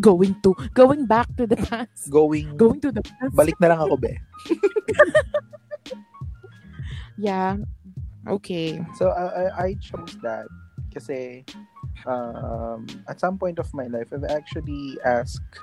Going 0.00 0.38
to 0.46 0.54
going 0.72 1.04
back 1.04 1.28
to 1.36 1.44
the 1.50 1.58
past. 1.58 2.08
Going 2.08 2.56
Going 2.56 2.80
to 2.80 2.88
the 2.94 3.02
past. 3.04 3.34
balik 3.36 3.58
na 3.60 3.74
lang 3.74 3.80
ako 3.84 3.96
be. 4.00 4.14
Yeah. 7.20 7.56
Okay. 8.28 8.80
So 8.96 9.12
I 9.12 9.24
I, 9.24 9.44
I 9.52 9.68
chose 9.76 10.16
that 10.24 10.48
kasi 10.94 11.44
um 12.06 12.86
at 13.08 13.20
some 13.20 13.36
point 13.36 13.58
of 13.58 13.68
my 13.74 13.86
life 13.86 14.08
I've 14.12 14.28
actually 14.28 14.96
asked 15.04 15.56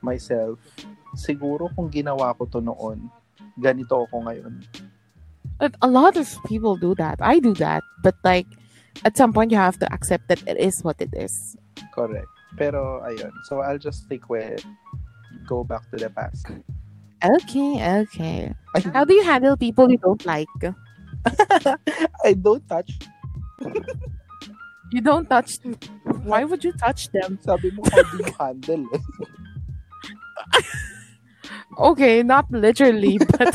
myself 0.00 0.58
siguro 1.16 1.72
kung 1.74 1.90
ginawa 1.90 2.36
ko 2.36 2.46
to 2.48 2.60
noon 2.60 3.10
ganito 3.58 4.06
ako 4.06 4.30
ngayon. 4.30 4.62
But 5.58 5.74
a 5.82 5.90
lot 5.90 6.14
of 6.16 6.30
people 6.46 6.78
do 6.78 6.94
that. 7.02 7.18
I 7.18 7.42
do 7.42 7.52
that. 7.58 7.82
But 8.02 8.14
like 8.22 8.46
at 9.04 9.16
some 9.16 9.32
point 9.32 9.50
you 9.50 9.58
have 9.58 9.78
to 9.82 9.92
accept 9.92 10.28
that 10.28 10.42
it 10.46 10.56
is 10.58 10.82
what 10.86 11.00
it 11.02 11.10
is. 11.12 11.56
Correct. 11.94 12.30
Pero 12.56 13.02
ayun. 13.02 13.34
So 13.50 13.60
I'll 13.60 13.78
just 13.82 14.06
stick 14.06 14.30
with 14.30 14.62
go 15.46 15.64
back 15.64 15.90
to 15.90 15.96
the 15.98 16.10
past. 16.10 16.46
Okay, 17.18 17.82
okay. 18.06 18.54
How 18.94 19.02
do 19.02 19.14
you 19.14 19.24
handle 19.26 19.56
people 19.56 19.90
you 19.90 19.98
don't 19.98 20.22
like? 20.24 20.46
I 22.24 22.34
don't 22.38 22.62
touch. 22.68 22.94
You 24.90 25.00
don't 25.00 25.28
touch 25.28 25.60
why 26.24 26.44
would 26.44 26.64
you 26.64 26.72
touch 26.72 27.12
them? 27.12 27.38
Sabi 27.44 27.70
mo 27.72 27.84
how 27.92 28.02
do 28.02 28.16
you 28.18 28.32
handle 28.38 28.84
eh? 28.94 29.02
Okay, 31.78 32.22
not 32.22 32.50
literally, 32.50 33.18
but 33.38 33.54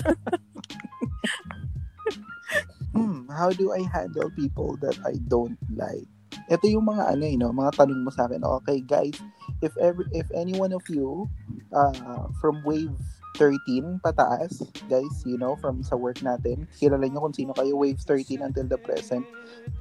Hmm, 2.93 3.25
how 3.25 3.49
do 3.49 3.73
I 3.73 3.81
handle 3.89 4.29
people 4.37 4.77
that 4.85 4.93
I 5.01 5.17
don't 5.25 5.57
like? 5.73 6.05
Ito 6.45 6.69
yung 6.69 6.85
mga 6.85 7.17
ano, 7.17 7.25
you 7.25 7.41
know, 7.41 7.49
mga 7.49 7.81
tanong 7.81 8.05
mo 8.05 8.13
sa 8.13 8.29
akin. 8.29 8.45
Okay, 8.61 8.85
guys, 8.85 9.17
if 9.65 9.73
every 9.81 10.05
if 10.13 10.29
any 10.29 10.53
one 10.53 10.69
of 10.69 10.85
you 10.85 11.25
uh, 11.73 12.29
from 12.37 12.61
wave 12.61 12.93
13 13.37 13.99
pataas, 14.03 14.61
guys, 14.89 15.15
you 15.25 15.37
know, 15.37 15.57
from 15.57 15.81
sa 15.81 15.97
work 15.97 16.21
natin, 16.21 16.69
kilala 16.77 17.09
nyo 17.09 17.25
kung 17.25 17.35
sino 17.35 17.51
kayo, 17.53 17.73
wave 17.77 17.99
13 18.01 18.45
until 18.45 18.67
the 18.69 18.77
present. 18.77 19.25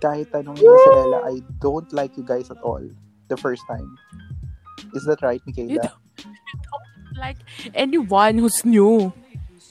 Kahit 0.01 0.33
tanong 0.33 0.57
nyo 0.57 0.73
sa 0.73 0.91
Ella, 1.05 1.19
I 1.29 1.45
don't 1.61 1.89
like 1.93 2.17
you 2.17 2.25
guys 2.25 2.49
at 2.49 2.61
all 2.65 2.83
the 3.29 3.37
first 3.37 3.63
time. 3.69 3.89
Is 4.97 5.05
that 5.05 5.21
right, 5.21 5.41
you 5.45 5.53
Michaela? 5.53 5.93
don't, 5.93 6.27
you 6.27 6.59
don't 6.65 7.17
like 7.21 7.41
anyone 7.77 8.41
who's 8.41 8.65
new. 8.65 9.13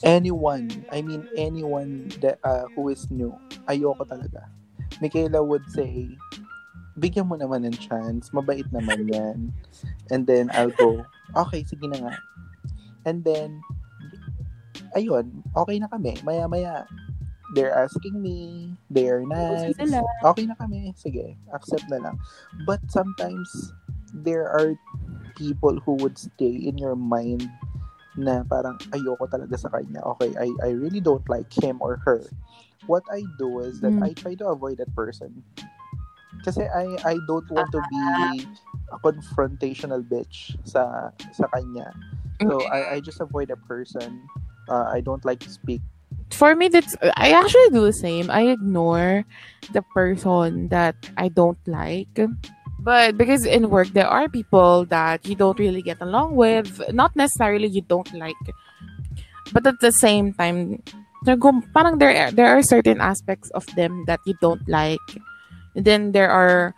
anyone, 0.02 0.84
I 0.90 1.02
mean 1.02 1.26
anyone 1.38 2.10
that 2.20 2.38
uh, 2.44 2.66
who 2.74 2.90
is 2.90 3.10
new, 3.10 3.34
ayoko 3.70 4.02
talaga. 4.06 4.50
Michaela 5.00 5.42
would 5.42 5.64
say, 5.70 6.10
bigyan 6.98 7.26
mo 7.26 7.38
naman 7.38 7.64
ng 7.66 7.78
chance, 7.78 8.30
mabait 8.34 8.66
naman 8.74 9.08
yan. 9.08 9.38
And 10.10 10.26
then 10.26 10.50
I'll 10.52 10.74
go, 10.74 11.06
okay, 11.34 11.64
sige 11.64 11.86
na 11.88 11.98
nga. 11.98 12.14
And 13.06 13.24
then, 13.24 13.62
ayun, 14.96 15.42
okay 15.56 15.78
na 15.78 15.88
kami. 15.88 16.16
Maya-maya, 16.24 16.84
they're 17.54 17.74
asking 17.74 18.20
me, 18.20 18.72
they're 18.90 19.24
nice. 19.24 19.76
Okay 20.24 20.44
na 20.46 20.56
kami, 20.56 20.92
sige, 20.96 21.36
accept 21.52 21.88
na 21.88 21.98
lang. 22.00 22.16
But 22.64 22.80
sometimes, 22.88 23.72
there 24.12 24.48
are 24.48 24.76
people 25.34 25.80
who 25.80 25.96
would 26.04 26.18
stay 26.18 26.52
in 26.52 26.76
your 26.76 26.96
mind 26.96 27.48
na 28.16 28.44
parang 28.44 28.76
ayoko 28.92 29.24
talaga 29.28 29.56
sa 29.56 29.72
kanya. 29.72 30.04
Okay, 30.16 30.36
I, 30.36 30.52
I 30.60 30.70
really 30.76 31.00
don't 31.00 31.24
like 31.28 31.48
him 31.48 31.80
or 31.80 31.96
her. 32.04 32.28
What 32.84 33.04
I 33.08 33.24
do 33.38 33.60
is 33.64 33.80
that 33.80 33.94
Mm. 33.96 34.04
I 34.04 34.12
try 34.12 34.34
to 34.42 34.52
avoid 34.52 34.78
that 34.78 34.92
person. 34.92 35.44
Kasi 36.42 36.66
I 36.66 36.98
I 37.06 37.14
don't 37.30 37.46
want 37.48 37.70
to 37.72 37.80
be 37.86 38.02
a 38.90 38.98
confrontational 38.98 40.02
bitch 40.02 40.58
sa 40.66 41.14
sa 41.30 41.46
kanya. 41.54 41.94
So 42.42 42.66
I 42.66 42.98
I 42.98 43.00
just 43.00 43.22
avoid 43.22 43.54
a 43.54 43.60
person. 43.70 44.26
Uh, 44.68 44.86
I 44.92 45.00
don't 45.00 45.24
like 45.24 45.40
to 45.40 45.50
speak. 45.50 45.80
For 46.32 46.54
me, 46.56 46.68
that's 46.68 46.96
I 47.16 47.32
actually 47.32 47.70
do 47.72 47.84
the 47.84 47.92
same. 47.92 48.30
I 48.30 48.52
ignore 48.52 49.24
the 49.72 49.82
person 49.92 50.68
that 50.68 50.96
I 51.16 51.28
don't 51.28 51.60
like. 51.66 52.12
But 52.82 53.16
because 53.16 53.46
in 53.46 53.70
work 53.70 53.94
there 53.94 54.08
are 54.08 54.28
people 54.28 54.84
that 54.90 55.22
you 55.28 55.36
don't 55.36 55.58
really 55.58 55.82
get 55.82 56.00
along 56.02 56.34
with, 56.34 56.82
not 56.90 57.14
necessarily 57.14 57.68
you 57.68 57.82
don't 57.82 58.10
like, 58.14 58.40
but 59.52 59.66
at 59.66 59.78
the 59.80 59.92
same 59.92 60.32
time, 60.34 60.82
parang 61.22 61.98
there 62.02 62.10
are- 62.10 62.32
there 62.34 62.50
are 62.50 62.62
certain 62.62 62.98
aspects 62.98 63.50
of 63.54 63.62
them 63.78 64.02
that 64.10 64.18
you 64.26 64.34
don't 64.42 64.66
like, 64.66 65.04
and 65.76 65.84
then 65.86 66.10
there 66.10 66.30
are 66.30 66.74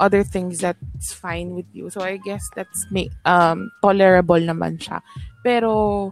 other 0.00 0.24
things 0.24 0.64
that's 0.64 1.12
fine 1.12 1.52
with 1.52 1.68
you. 1.76 1.90
So 1.92 2.00
I 2.00 2.16
guess 2.16 2.42
that's 2.56 2.88
me 2.88 3.12
um 3.28 3.68
tolerable 3.84 4.40
naman 4.40 4.80
siya. 4.80 5.04
Pero 5.44 6.10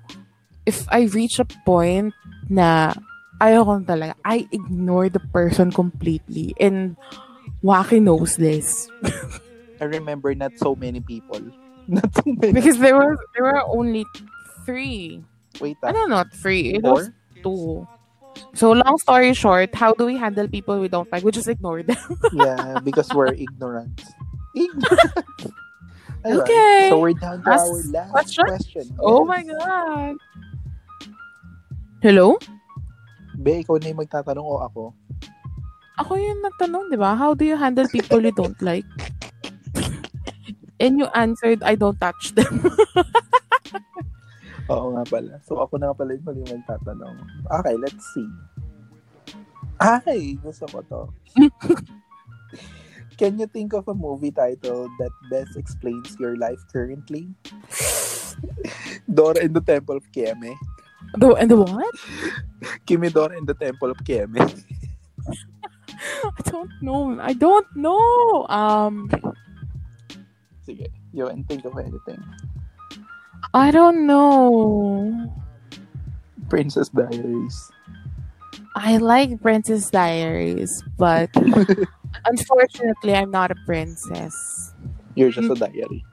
if 0.67 0.87
I 0.91 1.05
reach 1.11 1.39
a 1.39 1.47
point 1.67 2.15
na 2.49 2.95
ayoko 3.41 3.81
na 3.81 3.85
talaga, 3.87 4.15
I 4.25 4.47
ignore 4.53 5.09
the 5.09 5.21
person 5.33 5.71
completely 5.73 6.55
and 6.61 6.97
Waki 7.63 8.01
knows 8.01 8.37
this. 8.37 8.89
I 9.81 9.85
remember 9.85 10.35
not 10.35 10.57
so 10.59 10.75
many 10.77 11.01
people. 11.01 11.41
Not 11.91 12.07
so 12.15 12.23
many. 12.27 12.53
Because 12.53 12.79
there 12.79 12.95
were 12.95 13.19
there 13.35 13.43
were 13.51 13.65
only 13.67 14.07
three. 14.65 15.25
Wait, 15.59 15.75
I 15.83 15.91
don't 15.91 16.09
know, 16.09 16.23
three. 16.39 16.79
It 16.79 16.83
four? 16.87 16.93
was 16.93 17.11
two. 17.43 17.89
So 18.55 18.71
long 18.71 18.95
story 19.03 19.35
short, 19.35 19.75
how 19.75 19.93
do 19.99 20.07
we 20.07 20.15
handle 20.17 20.47
people 20.47 20.79
we 20.79 20.87
don't 20.87 21.11
like? 21.11 21.25
We 21.25 21.33
just 21.33 21.49
ignore 21.49 21.83
them. 21.83 21.99
yeah, 22.33 22.79
because 22.85 23.11
we're 23.13 23.35
ignorant. 23.35 24.05
Ignorant. 24.55 25.51
Okay. 26.25 26.89
So 26.93 27.01
we're 27.01 27.15
down 27.17 27.43
to 27.43 27.49
Last 27.49 27.65
our 27.65 27.83
last 27.91 28.11
question? 28.13 28.45
question. 28.45 28.85
Oh 29.01 29.25
Yes. 29.25 29.29
my 29.29 29.43
god. 29.43 30.15
Hello? 32.01 32.41
Be, 33.37 33.61
ikaw 33.61 33.77
na 33.77 33.93
yung 33.93 34.01
magtatanong 34.01 34.41
o 34.41 34.57
ako? 34.65 34.83
Ako 36.01 36.17
yung 36.17 36.41
nagtanong, 36.41 36.89
di 36.89 36.97
ba? 36.97 37.13
How 37.13 37.37
do 37.37 37.45
you 37.45 37.61
handle 37.61 37.85
people 37.93 38.25
you 38.25 38.33
don't 38.33 38.57
like? 38.65 38.89
And 40.81 40.97
you 40.97 41.13
answered, 41.13 41.61
I 41.61 41.77
don't 41.77 42.01
touch 42.01 42.33
them. 42.33 42.65
Oo 44.73 44.97
nga 44.97 45.05
pala. 45.13 45.45
So, 45.45 45.61
ako 45.61 45.77
na 45.77 45.93
pala 45.93 46.17
yung 46.17 46.25
mali 46.25 46.41
magtatanong. 46.41 47.21
Okay, 47.61 47.77
let's 47.77 48.05
see. 48.17 48.33
Ay, 49.77 50.41
gusto 50.41 50.65
ko 50.73 50.81
to. 50.89 51.03
Can 53.21 53.37
you 53.37 53.45
think 53.45 53.77
of 53.77 53.85
a 53.93 53.97
movie 53.97 54.33
title 54.33 54.89
that 54.97 55.13
best 55.29 55.53
explains 55.61 56.17
your 56.17 56.41
life 56.41 56.65
currently? 56.73 57.29
Dora 59.05 59.45
in 59.45 59.53
the 59.53 59.61
Temple 59.61 60.01
of 60.01 60.09
Kieme. 60.17 60.57
The, 61.17 61.35
and 61.35 61.51
the 61.51 61.57
what? 61.57 61.95
Kimmy 62.87 63.13
Dora 63.13 63.37
in 63.37 63.47
the 63.47 63.55
Temple 63.55 63.91
of 63.91 63.99
Kiyeme. 63.99 64.65
I 66.25 66.43
don't 66.45 66.71
know. 66.81 67.21
I 67.21 67.33
don't 67.33 67.67
know. 67.77 68.47
Um, 68.49 69.11
Sige, 70.67 70.87
you 71.13 71.27
and 71.27 71.47
think 71.49 71.65
of 71.65 71.77
anything. 71.79 72.23
I 73.55 73.71
don't 73.71 74.07
know. 74.07 75.33
Princess 76.49 76.89
Diaries. 76.89 77.71
I 78.77 78.99
like 78.99 79.41
Princess 79.43 79.91
Diaries, 79.91 80.83
but 80.97 81.31
unfortunately, 82.25 83.15
I'm 83.15 83.31
not 83.31 83.51
a 83.51 83.57
princess. 83.67 84.75
You're 85.15 85.31
just 85.31 85.51
a 85.51 85.55
diary. 85.55 86.05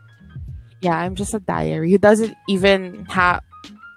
Yeah, 0.82 0.98
I'm 0.98 1.16
just 1.16 1.34
a 1.34 1.40
diary 1.40 1.92
who 1.92 1.98
doesn't 1.98 2.36
even 2.48 3.06
have 3.06 3.42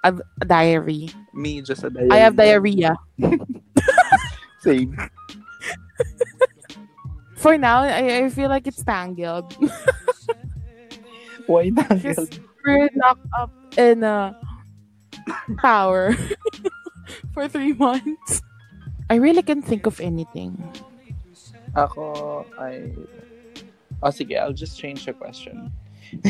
a, 0.04 0.14
a 0.40 0.44
diary. 0.44 1.10
Me, 1.34 1.62
just 1.62 1.84
a 1.84 1.90
diary. 1.90 2.10
I 2.10 2.16
have 2.18 2.36
diarrhea. 2.36 2.96
Same. 4.60 4.96
For 7.36 7.56
now, 7.56 7.80
I, 7.80 8.24
I 8.24 8.28
feel 8.28 8.48
like 8.48 8.66
it's 8.66 8.82
tangled. 8.84 9.56
Why? 11.46 11.70
Because 11.70 12.28
we're 12.64 12.88
locked 12.94 13.26
up 13.38 13.50
in 13.76 14.04
a 14.04 14.36
tower 15.60 16.14
for 17.32 17.48
three 17.48 17.72
months. 17.72 18.42
I 19.08 19.16
really 19.16 19.42
can't 19.42 19.64
think 19.64 19.86
of 19.86 20.00
anything. 20.00 20.54
Ako, 21.74 22.46
I... 22.58 22.92
Oh, 24.02 24.10
sige, 24.10 24.38
I'll 24.38 24.52
just 24.52 24.78
change 24.78 25.04
the 25.04 25.12
question. 25.12 25.72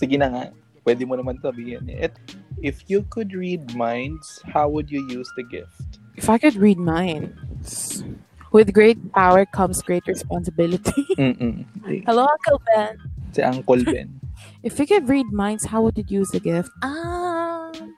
sige 0.00 0.16
na 0.16 0.28
nga. 0.32 0.44
Pwede 0.84 1.04
mo 1.06 1.16
naman 1.16 1.40
sabihin. 1.44 1.88
It, 1.88 2.16
if 2.62 2.84
you 2.88 3.04
could 3.08 3.32
read 3.34 3.76
minds, 3.76 4.40
how 4.48 4.68
would 4.68 4.90
you 4.90 5.04
use 5.08 5.28
the 5.36 5.44
gift? 5.44 6.00
If 6.16 6.28
I 6.28 6.38
could 6.38 6.56
read 6.56 6.78
minds, 6.78 8.04
with 8.52 8.72
great 8.72 8.98
power 9.12 9.46
comes 9.46 9.82
great 9.82 10.06
responsibility. 10.06 11.06
Mm-mm. 11.18 11.64
Hello, 12.04 12.26
Uncle 12.26 12.62
Ben. 12.74 12.96
Si 13.32 13.42
Uncle 13.42 13.84
Ben. 13.84 14.20
If 14.62 14.78
you 14.78 14.86
could 14.86 15.08
read 15.08 15.32
minds, 15.32 15.64
how 15.64 15.82
would 15.82 15.96
you 15.96 16.04
use 16.08 16.30
the 16.32 16.40
gift? 16.40 16.70
Um, 16.82 17.96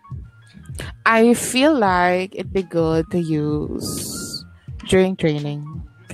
I 1.06 1.34
feel 1.34 1.74
like 1.74 2.34
it'd 2.34 2.52
be 2.52 2.62
good 2.62 3.10
to 3.10 3.18
use 3.18 4.44
during 4.88 5.16
training. 5.16 5.62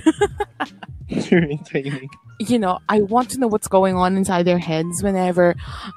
During 1.09 1.57
training. 1.65 2.09
You 2.39 2.57
know, 2.57 2.79
I 2.87 3.01
want 3.01 3.29
to 3.31 3.39
know 3.39 3.47
what's 3.47 3.67
going 3.67 3.95
on 3.95 4.15
inside 4.15 4.43
their 4.43 4.59
heads 4.59 5.03
whenever 5.03 5.55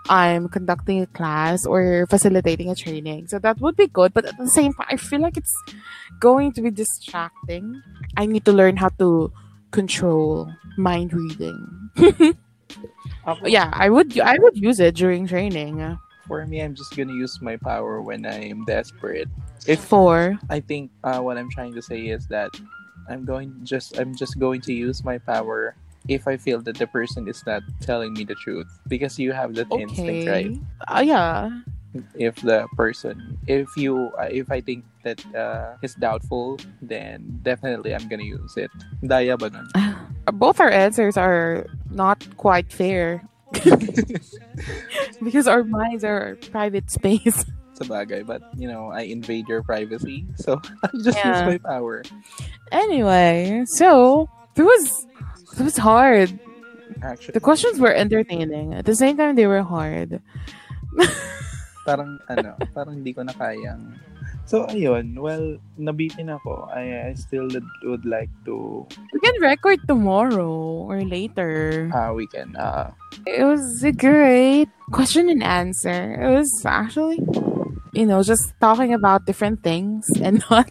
I'm 0.08 0.48
conducting 0.48 1.00
a 1.00 1.06
class 1.06 1.64
or 1.64 2.06
facilitating 2.10 2.68
a 2.68 2.74
training. 2.74 3.28
So 3.28 3.38
that 3.38 3.60
would 3.60 3.76
be 3.76 3.86
good. 3.86 4.12
But 4.12 4.24
at 4.26 4.36
the 4.38 4.48
same 4.48 4.72
time, 4.74 4.88
I 4.90 4.96
feel 4.96 5.20
like 5.20 5.36
it's 5.36 5.54
going 6.18 6.52
to 6.54 6.62
be 6.62 6.70
distracting. 6.70 7.80
I 8.16 8.26
need 8.26 8.44
to 8.46 8.52
learn 8.52 8.76
how 8.76 8.88
to 8.98 9.32
control 9.70 10.52
mind 10.76 11.12
reading. 11.14 11.90
Yeah, 13.44 13.70
I 13.72 13.88
would 13.88 14.18
I 14.18 14.36
would 14.38 14.56
use 14.56 14.80
it 14.80 14.94
during 14.94 15.26
training. 15.26 15.98
For 16.26 16.46
me, 16.46 16.62
I'm 16.62 16.74
just 16.74 16.96
gonna 16.96 17.12
use 17.12 17.40
my 17.40 17.56
power 17.56 18.00
when 18.02 18.26
I'm 18.26 18.64
desperate. 18.64 19.28
If 19.66 19.80
For 19.80 20.38
I 20.50 20.60
think 20.60 20.90
uh, 21.04 21.20
what 21.20 21.38
I'm 21.38 21.50
trying 21.50 21.74
to 21.74 21.82
say 21.82 22.08
is 22.08 22.26
that 22.28 22.50
I'm 23.08 23.24
going 23.24 23.54
just 23.62 23.98
I'm 23.98 24.14
just 24.14 24.38
going 24.38 24.60
to 24.62 24.72
use 24.72 25.04
my 25.04 25.18
power 25.18 25.76
if 26.08 26.26
I 26.26 26.36
feel 26.36 26.60
that 26.62 26.76
the 26.76 26.86
person 26.86 27.28
is 27.28 27.42
not 27.46 27.62
telling 27.80 28.12
me 28.12 28.24
the 28.24 28.34
truth 28.34 28.66
because 28.88 29.18
you 29.18 29.32
have 29.32 29.54
that 29.54 29.68
instinct, 29.70 30.26
right? 30.26 30.46
okay, 30.46 30.60
uh, 30.88 31.02
yeah, 31.04 31.50
If 32.16 32.36
the 32.40 32.64
person, 32.76 33.36
if 33.46 33.68
you, 33.76 34.10
uh, 34.18 34.28
if 34.32 34.50
I 34.50 34.60
think 34.60 34.84
that 35.04 35.20
uh, 35.36 35.76
is 35.82 35.94
doubtful, 35.94 36.56
then 36.80 37.40
definitely 37.42 37.94
I'm 37.94 38.08
gonna 38.08 38.24
use 38.24 38.56
it. 38.56 38.70
Daya 39.04 39.36
ba 39.38 39.50
nun? 39.50 39.68
both 40.32 40.60
our 40.60 40.70
answers 40.70 41.16
are 41.16 41.66
not 41.90 42.24
quite 42.36 42.72
fair 42.72 43.24
because 45.22 45.46
our 45.46 45.64
minds 45.64 46.04
are 46.04 46.38
private 46.50 46.90
space. 46.90 47.44
Sa 47.76 47.84
bagay, 47.84 48.24
but 48.24 48.42
you 48.56 48.68
know 48.68 48.88
I 48.92 49.02
invade 49.08 49.48
your 49.48 49.62
privacy, 49.62 50.24
so 50.36 50.60
I'll 50.84 51.00
just 51.00 51.24
use 51.24 51.40
my 51.44 51.58
power. 51.58 52.02
Anyway, 52.70 53.64
so 53.76 54.28
it 54.56 54.62
was 54.62 55.06
it 55.58 55.64
was 55.64 55.76
hard. 55.76 56.32
Actually, 57.02 57.32
The 57.32 57.40
questions 57.40 57.80
were 57.80 57.92
entertaining. 57.92 58.74
At 58.74 58.84
the 58.84 58.94
same 58.94 59.16
time, 59.16 59.34
they 59.36 59.46
were 59.46 59.62
hard. 59.62 60.20
parang 61.88 62.18
ano, 62.30 62.54
parang 62.74 63.02
hindi 63.02 63.12
ko 63.12 63.22
na 63.26 63.34
kayang. 63.34 63.98
So 64.44 64.66
ayun, 64.68 65.16
well, 65.18 65.56
nabitin 65.78 66.28
ako. 66.30 66.68
I 66.70 67.10
I 67.10 67.14
still 67.14 67.48
would 67.86 68.04
like 68.04 68.30
to 68.44 68.84
We 69.14 69.18
can 69.22 69.38
record 69.40 69.80
tomorrow 69.86 70.84
or 70.86 71.00
later. 71.02 71.88
uh 71.94 72.12
we 72.12 72.26
can 72.26 72.54
uh 72.58 72.90
It 73.26 73.42
was 73.46 73.62
a 73.86 73.94
great 73.94 74.68
question 74.90 75.30
and 75.30 75.42
answer. 75.42 76.18
It 76.18 76.30
was 76.30 76.50
actually, 76.66 77.22
you 77.94 78.04
know, 78.06 78.20
just 78.22 78.52
talking 78.60 78.92
about 78.92 79.24
different 79.26 79.62
things 79.62 80.06
and 80.20 80.42
not 80.50 80.68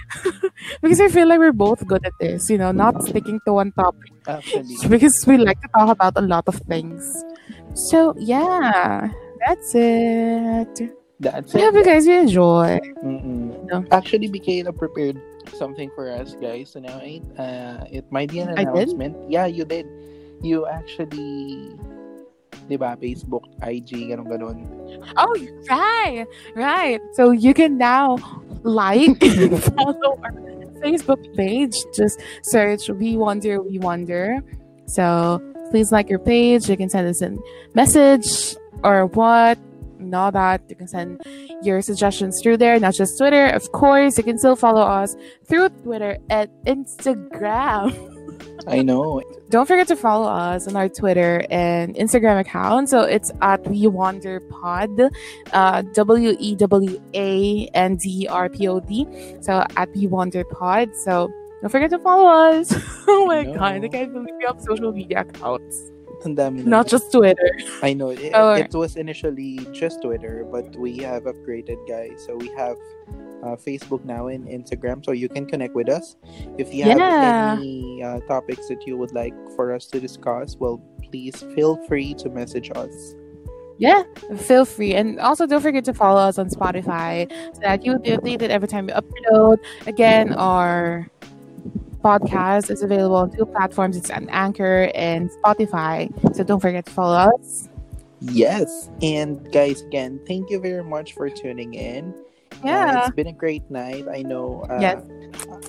because 0.82 1.00
I 1.00 1.08
feel 1.08 1.28
like 1.28 1.38
we're 1.38 1.52
both 1.52 1.86
good 1.86 2.04
at 2.04 2.12
this, 2.20 2.50
you 2.50 2.58
know, 2.58 2.72
not 2.72 3.02
sticking 3.04 3.40
to 3.46 3.54
one 3.54 3.72
topic 3.72 4.12
actually 4.26 4.76
because 4.88 5.24
we 5.26 5.36
like 5.38 5.60
to 5.62 5.68
talk 5.68 5.88
about 5.90 6.14
a 6.16 6.22
lot 6.22 6.44
of 6.46 6.56
things. 6.68 7.24
So, 7.74 8.14
yeah, 8.18 9.08
that's 9.46 9.74
it. 9.74 10.92
that's 11.20 11.54
it. 11.54 11.58
I 11.58 11.64
hope 11.64 11.74
you 11.74 11.84
guys 11.84 12.06
enjoy. 12.06 12.80
No. 13.02 13.84
Actually, 13.90 14.28
Michaela 14.28 14.72
prepared 14.72 15.20
something 15.54 15.90
for 15.94 16.10
us 16.10 16.36
guys 16.36 16.72
tonight. 16.72 17.22
Uh, 17.38 17.84
it 17.90 18.04
might 18.10 18.30
be 18.30 18.40
an 18.40 18.50
announcement. 18.58 19.16
Yeah, 19.30 19.46
you 19.46 19.64
did. 19.64 19.86
You 20.42 20.66
actually, 20.66 21.72
di 22.68 22.76
ba, 22.76 22.98
Facebook, 23.00 23.46
IG, 23.62 24.10
ganun 24.10 24.26
ganun. 24.28 24.58
Oh, 25.16 25.32
right, 25.70 26.26
right. 26.54 27.00
So 27.14 27.30
you 27.30 27.54
can 27.54 27.78
now 27.78 28.18
like 28.62 29.20
follow 29.76 30.20
our 30.22 30.32
Facebook 30.82 31.36
page. 31.36 31.74
Just 31.94 32.20
search 32.42 32.88
We 32.88 33.16
Wonder, 33.16 33.60
We 33.62 33.78
Wonder. 33.78 34.38
So 34.86 35.40
please 35.70 35.92
like 35.92 36.10
your 36.10 36.18
page. 36.18 36.68
You 36.68 36.76
can 36.76 36.88
send 36.88 37.08
us 37.08 37.22
a 37.22 37.36
message 37.74 38.56
or 38.82 39.06
what. 39.06 39.58
And 39.98 40.14
all 40.14 40.32
that. 40.32 40.62
You 40.68 40.74
can 40.74 40.88
send 40.88 41.22
your 41.62 41.80
suggestions 41.80 42.42
through 42.42 42.56
there, 42.56 42.78
not 42.80 42.94
just 42.94 43.16
Twitter. 43.16 43.46
Of 43.46 43.70
course, 43.70 44.18
you 44.18 44.24
can 44.24 44.36
still 44.36 44.56
follow 44.56 44.82
us 44.82 45.14
through 45.46 45.68
Twitter 45.68 46.18
and 46.28 46.50
Instagram. 46.66 48.08
I 48.66 48.82
know. 48.82 49.22
Don't 49.50 49.66
forget 49.66 49.88
to 49.88 49.96
follow 49.96 50.28
us 50.28 50.68
on 50.68 50.76
our 50.76 50.88
Twitter 50.88 51.44
and 51.50 51.94
Instagram 51.96 52.40
account. 52.40 52.88
So 52.88 53.02
it's 53.02 53.30
at 53.40 53.66
We 53.66 53.86
Wander 53.86 54.40
Pod, 54.40 54.90
uh, 55.52 55.82
W 55.94 56.36
E 56.38 56.54
W 56.56 57.02
A 57.14 57.66
N 57.74 57.96
D 57.96 58.26
R 58.28 58.48
P 58.48 58.68
O 58.68 58.80
D. 58.80 59.06
So 59.40 59.64
at 59.76 59.88
We 59.94 60.06
Wander 60.06 60.44
Pod. 60.44 60.94
So 60.96 61.30
don't 61.60 61.70
forget 61.70 61.90
to 61.90 61.98
follow 61.98 62.26
us. 62.26 62.72
oh 63.08 63.26
my 63.26 63.44
god, 63.44 63.84
I 63.84 63.88
can't 63.88 64.12
believe 64.12 64.34
we 64.38 64.44
have 64.46 64.60
social 64.60 64.92
media 64.92 65.20
accounts, 65.20 65.90
Ang 66.24 66.36
dami 66.36 66.64
not 66.64 66.86
just 66.86 67.10
Twitter. 67.10 67.50
I 67.82 67.92
know. 67.94 68.10
It, 68.10 68.30
Oh, 68.34 68.54
it 68.54 68.72
was 68.74 68.96
initially 68.96 69.58
just 69.72 70.02
Twitter, 70.02 70.46
but 70.50 70.76
we 70.76 70.98
have 70.98 71.24
upgraded, 71.24 71.78
guys. 71.88 72.22
So 72.24 72.36
we 72.36 72.48
have 72.54 72.76
uh, 73.42 73.58
Facebook 73.58 74.04
now 74.04 74.28
and 74.28 74.46
Instagram, 74.46 75.04
so 75.04 75.10
you 75.10 75.28
can 75.28 75.46
connect 75.46 75.74
with 75.74 75.88
us. 75.90 76.14
If 76.58 76.72
you 76.72 76.84
have 76.84 76.98
Yeah. 76.98 77.56
any 77.58 78.02
uh, 78.02 78.20
topics 78.30 78.68
that 78.68 78.86
you 78.86 78.96
would 78.96 79.10
like 79.12 79.34
for 79.56 79.74
us 79.74 79.86
to 79.90 79.98
discuss, 79.98 80.54
well, 80.56 80.78
please 81.10 81.42
feel 81.54 81.74
free 81.90 82.14
to 82.22 82.30
message 82.30 82.70
us. 82.74 83.14
Yeah, 83.82 84.04
feel 84.38 84.64
free. 84.64 84.94
And 84.94 85.18
also 85.18 85.44
don't 85.46 85.60
forget 85.60 85.82
to 85.90 85.94
follow 85.94 86.20
us 86.20 86.38
on 86.38 86.46
Spotify 86.50 87.26
so 87.52 87.60
that 87.66 87.82
you 87.84 87.92
will 87.92 87.98
be 87.98 88.10
updated 88.14 88.50
every 88.54 88.68
time 88.68 88.86
we 88.86 88.92
upload. 88.94 89.58
Again, 89.90 90.34
our 90.38 91.10
podcast 92.02 92.70
is 92.70 92.82
available 92.82 93.16
on 93.16 93.30
two 93.30 93.46
platforms. 93.46 93.96
It's 93.96 94.10
on 94.10 94.28
Anchor 94.30 94.90
and 94.94 95.30
Spotify. 95.30 96.10
So 96.36 96.44
don't 96.44 96.60
forget 96.60 96.84
to 96.86 96.92
follow 96.92 97.14
us. 97.14 97.68
Yes. 98.20 98.90
And 99.02 99.50
guys, 99.52 99.82
again, 99.82 100.20
thank 100.26 100.50
you 100.50 100.60
very 100.60 100.84
much 100.84 101.14
for 101.14 101.28
tuning 101.30 101.74
in. 101.74 102.14
Uh, 102.62 102.68
Yeah. 102.68 103.06
it's 103.06 103.14
been 103.16 103.26
a 103.28 103.32
great 103.32 103.68
night. 103.70 104.06
I 104.10 104.22
know. 104.22 104.62
Uh, 104.70 104.78
Yes. 104.80 105.02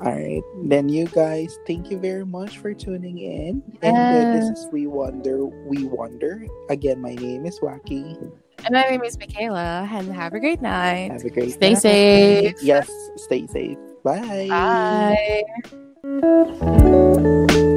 All 0.01 0.11
right. 0.11 0.43
Then 0.65 0.89
you 0.89 1.07
guys, 1.07 1.57
thank 1.65 1.89
you 1.89 1.97
very 1.97 2.25
much 2.25 2.59
for 2.59 2.73
tuning 2.73 3.17
in. 3.17 3.63
And 3.81 3.97
uh, 3.97 4.33
this 4.37 4.59
is 4.59 4.67
We 4.71 4.85
Wonder, 4.87 5.45
We 5.45 5.85
Wonder. 5.85 6.45
Again, 6.69 7.01
my 7.01 7.15
name 7.15 7.45
is 7.45 7.59
Waki. 7.61 8.17
And 8.65 8.71
my 8.71 8.83
name 8.83 9.03
is 9.03 9.17
Michaela, 9.19 9.89
and 9.91 10.13
have 10.13 10.33
a 10.33 10.39
great 10.39 10.61
night. 10.61 11.11
Have 11.11 11.25
a 11.25 11.29
great 11.29 11.51
Stay 11.53 11.73
night. 11.73 11.81
safe. 11.81 12.55
Yes, 12.61 12.89
stay 13.17 13.47
safe. 13.47 13.77
Bye. 14.03 14.47
Bye. 14.49 15.82
Thank 16.03 17.51
you. 17.53 17.72